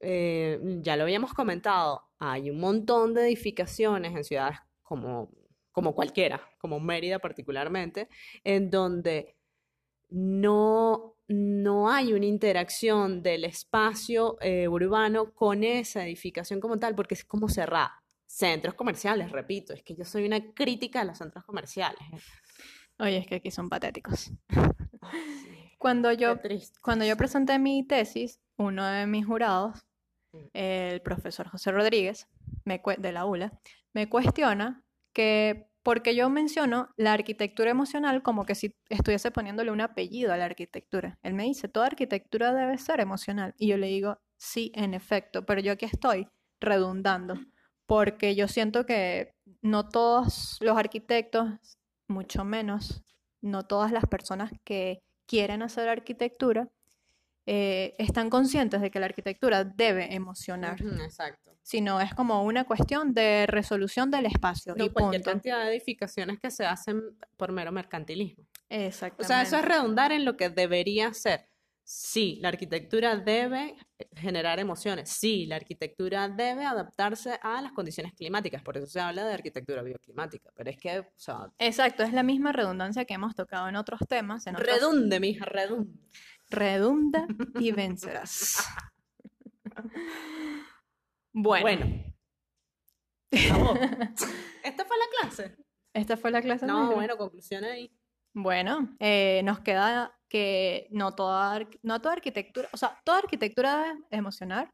eh, 0.00 0.60
ya 0.82 0.96
lo 0.96 1.02
habíamos 1.02 1.34
comentado, 1.34 2.02
hay 2.18 2.50
un 2.50 2.60
montón 2.60 3.12
de 3.14 3.26
edificaciones 3.26 4.14
en 4.14 4.24
ciudades 4.24 4.58
como, 4.82 5.30
como 5.72 5.94
cualquiera, 5.94 6.40
como 6.58 6.78
Mérida 6.80 7.18
particularmente, 7.18 8.08
en 8.44 8.70
donde 8.70 9.36
no, 10.08 11.15
no 11.28 11.90
hay 11.90 12.12
una 12.12 12.26
interacción 12.26 13.22
del 13.22 13.44
espacio 13.44 14.38
eh, 14.40 14.68
urbano 14.68 15.32
con 15.32 15.64
esa 15.64 16.04
edificación 16.04 16.60
como 16.60 16.78
tal, 16.78 16.94
porque 16.94 17.14
es 17.14 17.24
como 17.24 17.48
cerrada. 17.48 18.02
Centros 18.26 18.74
comerciales, 18.74 19.32
repito, 19.32 19.72
es 19.72 19.82
que 19.82 19.94
yo 19.96 20.04
soy 20.04 20.26
una 20.26 20.52
crítica 20.52 21.00
de 21.00 21.06
los 21.06 21.18
centros 21.18 21.44
comerciales. 21.44 22.00
¿eh? 22.12 22.18
Oye, 22.98 23.18
es 23.18 23.26
que 23.26 23.36
aquí 23.36 23.50
son 23.50 23.68
patéticos. 23.68 24.32
Cuando 25.78 26.10
yo, 26.10 26.40
cuando 26.82 27.04
yo 27.04 27.16
presenté 27.16 27.58
mi 27.58 27.86
tesis, 27.86 28.40
uno 28.56 28.84
de 28.86 29.06
mis 29.06 29.26
jurados, 29.26 29.86
el 30.52 31.02
profesor 31.02 31.48
José 31.48 31.70
Rodríguez, 31.70 32.28
me 32.64 32.82
de 32.98 33.12
la 33.12 33.26
ULA, 33.26 33.52
me 33.92 34.08
cuestiona 34.08 34.82
que 35.12 35.68
porque 35.86 36.16
yo 36.16 36.28
menciono 36.28 36.88
la 36.96 37.12
arquitectura 37.12 37.70
emocional 37.70 38.20
como 38.20 38.44
que 38.44 38.56
si 38.56 38.74
estuviese 38.88 39.30
poniéndole 39.30 39.70
un 39.70 39.80
apellido 39.80 40.32
a 40.32 40.36
la 40.36 40.46
arquitectura. 40.46 41.16
Él 41.22 41.34
me 41.34 41.44
dice, 41.44 41.68
toda 41.68 41.86
arquitectura 41.86 42.52
debe 42.52 42.76
ser 42.76 42.98
emocional. 42.98 43.54
Y 43.56 43.68
yo 43.68 43.76
le 43.76 43.86
digo, 43.86 44.18
sí, 44.36 44.72
en 44.74 44.94
efecto, 44.94 45.46
pero 45.46 45.60
yo 45.60 45.70
aquí 45.70 45.84
estoy 45.84 46.26
redundando, 46.60 47.36
porque 47.86 48.34
yo 48.34 48.48
siento 48.48 48.84
que 48.84 49.30
no 49.62 49.88
todos 49.88 50.58
los 50.60 50.76
arquitectos, 50.76 51.50
mucho 52.08 52.44
menos, 52.44 53.04
no 53.40 53.62
todas 53.62 53.92
las 53.92 54.06
personas 54.06 54.50
que 54.64 54.98
quieren 55.28 55.62
hacer 55.62 55.88
arquitectura, 55.88 56.68
eh, 57.46 57.94
están 57.98 58.28
conscientes 58.28 58.80
de 58.80 58.90
que 58.90 58.98
la 58.98 59.06
arquitectura 59.06 59.64
debe 59.64 60.14
emocionar, 60.14 60.80
exacto. 61.04 61.56
sino 61.62 62.00
es 62.00 62.12
como 62.14 62.42
una 62.44 62.64
cuestión 62.64 63.14
de 63.14 63.46
resolución 63.46 64.10
del 64.10 64.26
espacio 64.26 64.74
No, 64.76 64.84
y 64.84 64.90
cualquier 64.90 65.22
punto. 65.22 65.30
cantidad 65.32 65.64
de 65.64 65.70
edificaciones 65.70 66.40
que 66.40 66.50
se 66.50 66.66
hacen 66.66 67.00
por 67.36 67.52
mero 67.52 67.70
mercantilismo. 67.72 68.44
O 68.44 68.48
Exactamente. 68.68 69.28
sea, 69.28 69.42
eso 69.42 69.56
es 69.58 69.64
redundar 69.64 70.10
en 70.12 70.24
lo 70.24 70.36
que 70.36 70.50
debería 70.50 71.14
ser. 71.14 71.48
Sí, 71.88 72.40
la 72.42 72.48
arquitectura 72.48 73.14
debe 73.16 73.76
generar 74.16 74.58
emociones. 74.58 75.08
Sí, 75.08 75.46
la 75.46 75.54
arquitectura 75.54 76.28
debe 76.28 76.64
adaptarse 76.64 77.38
a 77.40 77.62
las 77.62 77.70
condiciones 77.70 78.12
climáticas. 78.12 78.60
Por 78.60 78.76
eso 78.76 78.86
se 78.88 78.98
habla 78.98 79.24
de 79.24 79.32
arquitectura 79.34 79.82
bioclimática. 79.82 80.50
Pero 80.56 80.70
es 80.70 80.78
que, 80.78 80.98
o 80.98 81.06
sea, 81.14 81.52
Exacto, 81.60 82.02
es 82.02 82.12
la 82.12 82.24
misma 82.24 82.50
redundancia 82.50 83.04
que 83.04 83.14
hemos 83.14 83.36
tocado 83.36 83.68
en 83.68 83.76
otros 83.76 84.00
temas, 84.08 84.48
en 84.48 84.56
otros 84.56 84.68
redunde, 84.68 85.20
mija, 85.20 85.44
redunde. 85.44 85.92
Redunda 86.50 87.26
y 87.58 87.72
vencerás. 87.72 88.64
Bueno, 91.38 91.64
Bueno. 91.64 91.84
¿Esta 93.30 94.84
fue 94.86 94.96
la 94.96 95.20
clase? 95.20 95.54
esta 95.92 96.16
fue 96.16 96.30
la 96.30 96.40
clase 96.40 96.64
No, 96.64 96.94
bueno, 96.94 97.18
conclusión 97.18 97.62
ahí. 97.64 97.94
Bueno, 98.32 98.96
eh, 99.00 99.42
nos 99.44 99.60
queda 99.60 100.18
que 100.28 100.88
no 100.90 101.14
toda, 101.14 101.66
no 101.82 102.00
toda 102.00 102.14
arquitectura, 102.14 102.68
o 102.72 102.76
sea, 102.76 103.00
toda 103.04 103.18
arquitectura 103.18 103.84
debe 103.84 104.04
emocionar, 104.10 104.70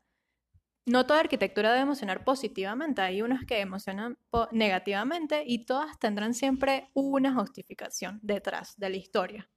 no 0.87 1.07
toda 1.07 1.21
arquitectura 1.21 1.71
debe 1.71 1.83
emocionar 1.83 2.25
positivamente, 2.25 3.03
hay 3.03 3.23
unas 3.23 3.45
que 3.45 3.61
emocionan 3.61 4.19
negativamente 4.51 5.45
y 5.47 5.65
todas 5.65 5.99
tendrán 5.99 6.35
siempre 6.35 6.91
una 6.95 7.35
justificación 7.35 8.19
detrás 8.23 8.77
de 8.77 8.91
la 8.91 8.97
historia. 8.97 9.51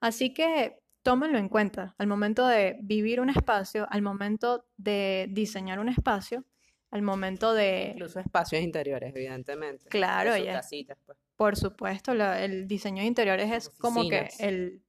Así 0.00 0.32
que 0.32 0.78
tómenlo 1.08 1.38
en 1.38 1.48
cuenta 1.48 1.94
al 1.96 2.06
momento 2.06 2.46
de 2.46 2.76
vivir 2.82 3.18
un 3.20 3.30
espacio, 3.30 3.86
al 3.90 4.02
momento 4.02 4.66
de 4.76 5.26
diseñar 5.30 5.78
un 5.78 5.88
espacio, 5.88 6.44
al 6.90 7.00
momento 7.00 7.54
de, 7.54 7.92
Incluso 7.94 8.20
espacios 8.20 8.60
interiores, 8.62 9.14
evidentemente. 9.14 9.88
Claro, 9.88 10.36
ya. 10.36 10.52
casitas, 10.52 10.98
pues. 11.06 11.16
Por 11.34 11.56
supuesto, 11.56 12.12
la- 12.12 12.44
el 12.44 12.68
diseño 12.68 13.00
de 13.00 13.08
interiores 13.08 13.50
es 13.50 13.70
como 13.78 14.06
que 14.06 14.28
el, 14.38 14.82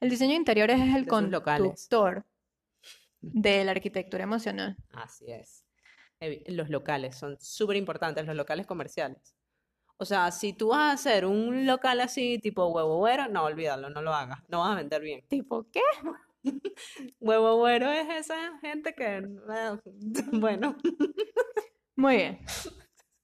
el 0.00 0.10
diseño 0.10 0.32
de 0.32 0.36
interiores 0.36 0.80
es 0.80 0.94
el 0.94 1.04
De 1.04 1.08
conductor 1.08 2.26
de 3.22 3.64
la 3.64 3.70
arquitectura 3.70 4.24
emocional. 4.24 4.76
Así 4.90 5.32
es. 5.32 5.64
Los 6.48 6.68
locales 6.68 7.16
son 7.16 7.38
súper 7.40 7.76
importantes, 7.76 8.26
los 8.26 8.36
locales 8.36 8.66
comerciales. 8.66 9.34
O 10.00 10.04
sea, 10.04 10.30
si 10.30 10.52
tú 10.52 10.68
vas 10.68 10.78
a 10.78 10.92
hacer 10.92 11.26
un 11.26 11.66
local 11.66 12.00
así, 12.00 12.38
tipo 12.38 12.66
huevo 12.68 12.98
güero, 12.98 13.28
no, 13.28 13.44
olvídalo, 13.44 13.90
no 13.90 14.00
lo 14.00 14.14
hagas, 14.14 14.38
no 14.48 14.60
vas 14.60 14.72
a 14.72 14.76
vender 14.76 15.02
bien. 15.02 15.24
¿Tipo 15.28 15.66
qué? 15.72 15.80
Huevo 17.20 17.56
güero 17.56 17.90
es 17.90 18.08
esa 18.08 18.58
gente 18.60 18.94
que, 18.94 19.22
bueno, 20.32 20.76
Muy 21.96 22.16
bien. 22.16 22.38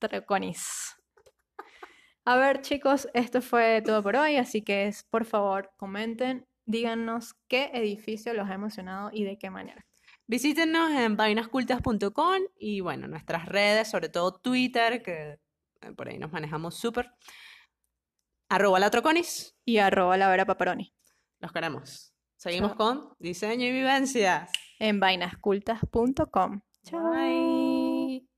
Traconis. 0.00 0.96
A 2.24 2.37
ver, 2.37 2.60
chicos, 2.60 3.08
esto 3.14 3.40
fue 3.40 3.82
todo 3.84 4.02
por 4.02 4.16
hoy, 4.16 4.37
así 4.37 4.62
que 4.62 4.88
es, 4.88 5.04
por 5.04 5.24
favor, 5.24 5.70
comenten, 5.76 6.46
díganos 6.64 7.34
qué 7.48 7.70
edificio 7.72 8.34
los 8.34 8.48
ha 8.50 8.54
emocionado 8.54 9.10
y 9.12 9.22
de 9.22 9.38
qué 9.38 9.48
manera. 9.50 9.87
Visítenos 10.26 10.90
en 10.90 11.16
vainascultas.com 11.16 12.40
y 12.58 12.80
bueno, 12.80 13.06
nuestras 13.06 13.46
redes, 13.46 13.88
sobre 13.88 14.08
todo 14.08 14.32
Twitter, 14.32 15.02
que 15.02 15.38
por 15.92 16.09
ahí 16.09 16.18
nos 16.18 16.33
manejamos 16.33 16.77
súper. 16.77 17.11
Arroba 18.49 18.79
la 18.79 18.90
Troconis. 18.90 19.57
Y 19.64 19.79
arroba 19.79 20.16
la 20.16 20.29
vera 20.29 20.47
paparoni. 20.47 20.94
Los 21.40 21.53
queremos. 21.53 22.14
Seguimos 22.37 22.73
Chao. 22.73 22.79
con 22.79 23.16
diseño 23.18 23.66
y 23.66 23.73
vivencias. 23.73 24.51
En 24.79 25.01
vainascultas.com. 25.01 26.61
Chao. 26.85 27.11
Bye. 27.11 28.29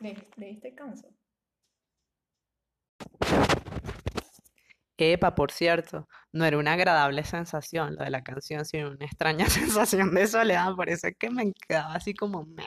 ¿Le, 0.00 0.30
le 0.36 0.46
diste 0.46 0.74
canso? 0.74 1.08
Epa, 4.98 5.34
por 5.34 5.50
cierto, 5.50 6.08
no 6.32 6.44
era 6.44 6.58
una 6.58 6.74
agradable 6.74 7.24
sensación 7.24 7.94
lo 7.96 8.04
de 8.04 8.10
la 8.10 8.22
canción, 8.22 8.64
sino 8.64 8.90
una 8.90 9.06
extraña 9.06 9.46
sensación 9.48 10.14
de 10.14 10.26
soledad. 10.26 10.74
Por 10.74 10.88
eso 10.88 11.08
es 11.08 11.16
que 11.18 11.30
me 11.30 11.52
quedaba 11.52 11.94
así 11.94 12.14
como 12.14 12.44
me. 12.44 12.66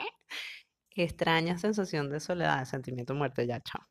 Extraña 0.95 1.57
sensación 1.57 2.09
de 2.09 2.19
soledad, 2.19 2.59
de 2.59 2.65
sentimiento 2.65 3.13
de 3.13 3.19
muerte. 3.19 3.47
Ya, 3.47 3.59
chao. 3.61 3.81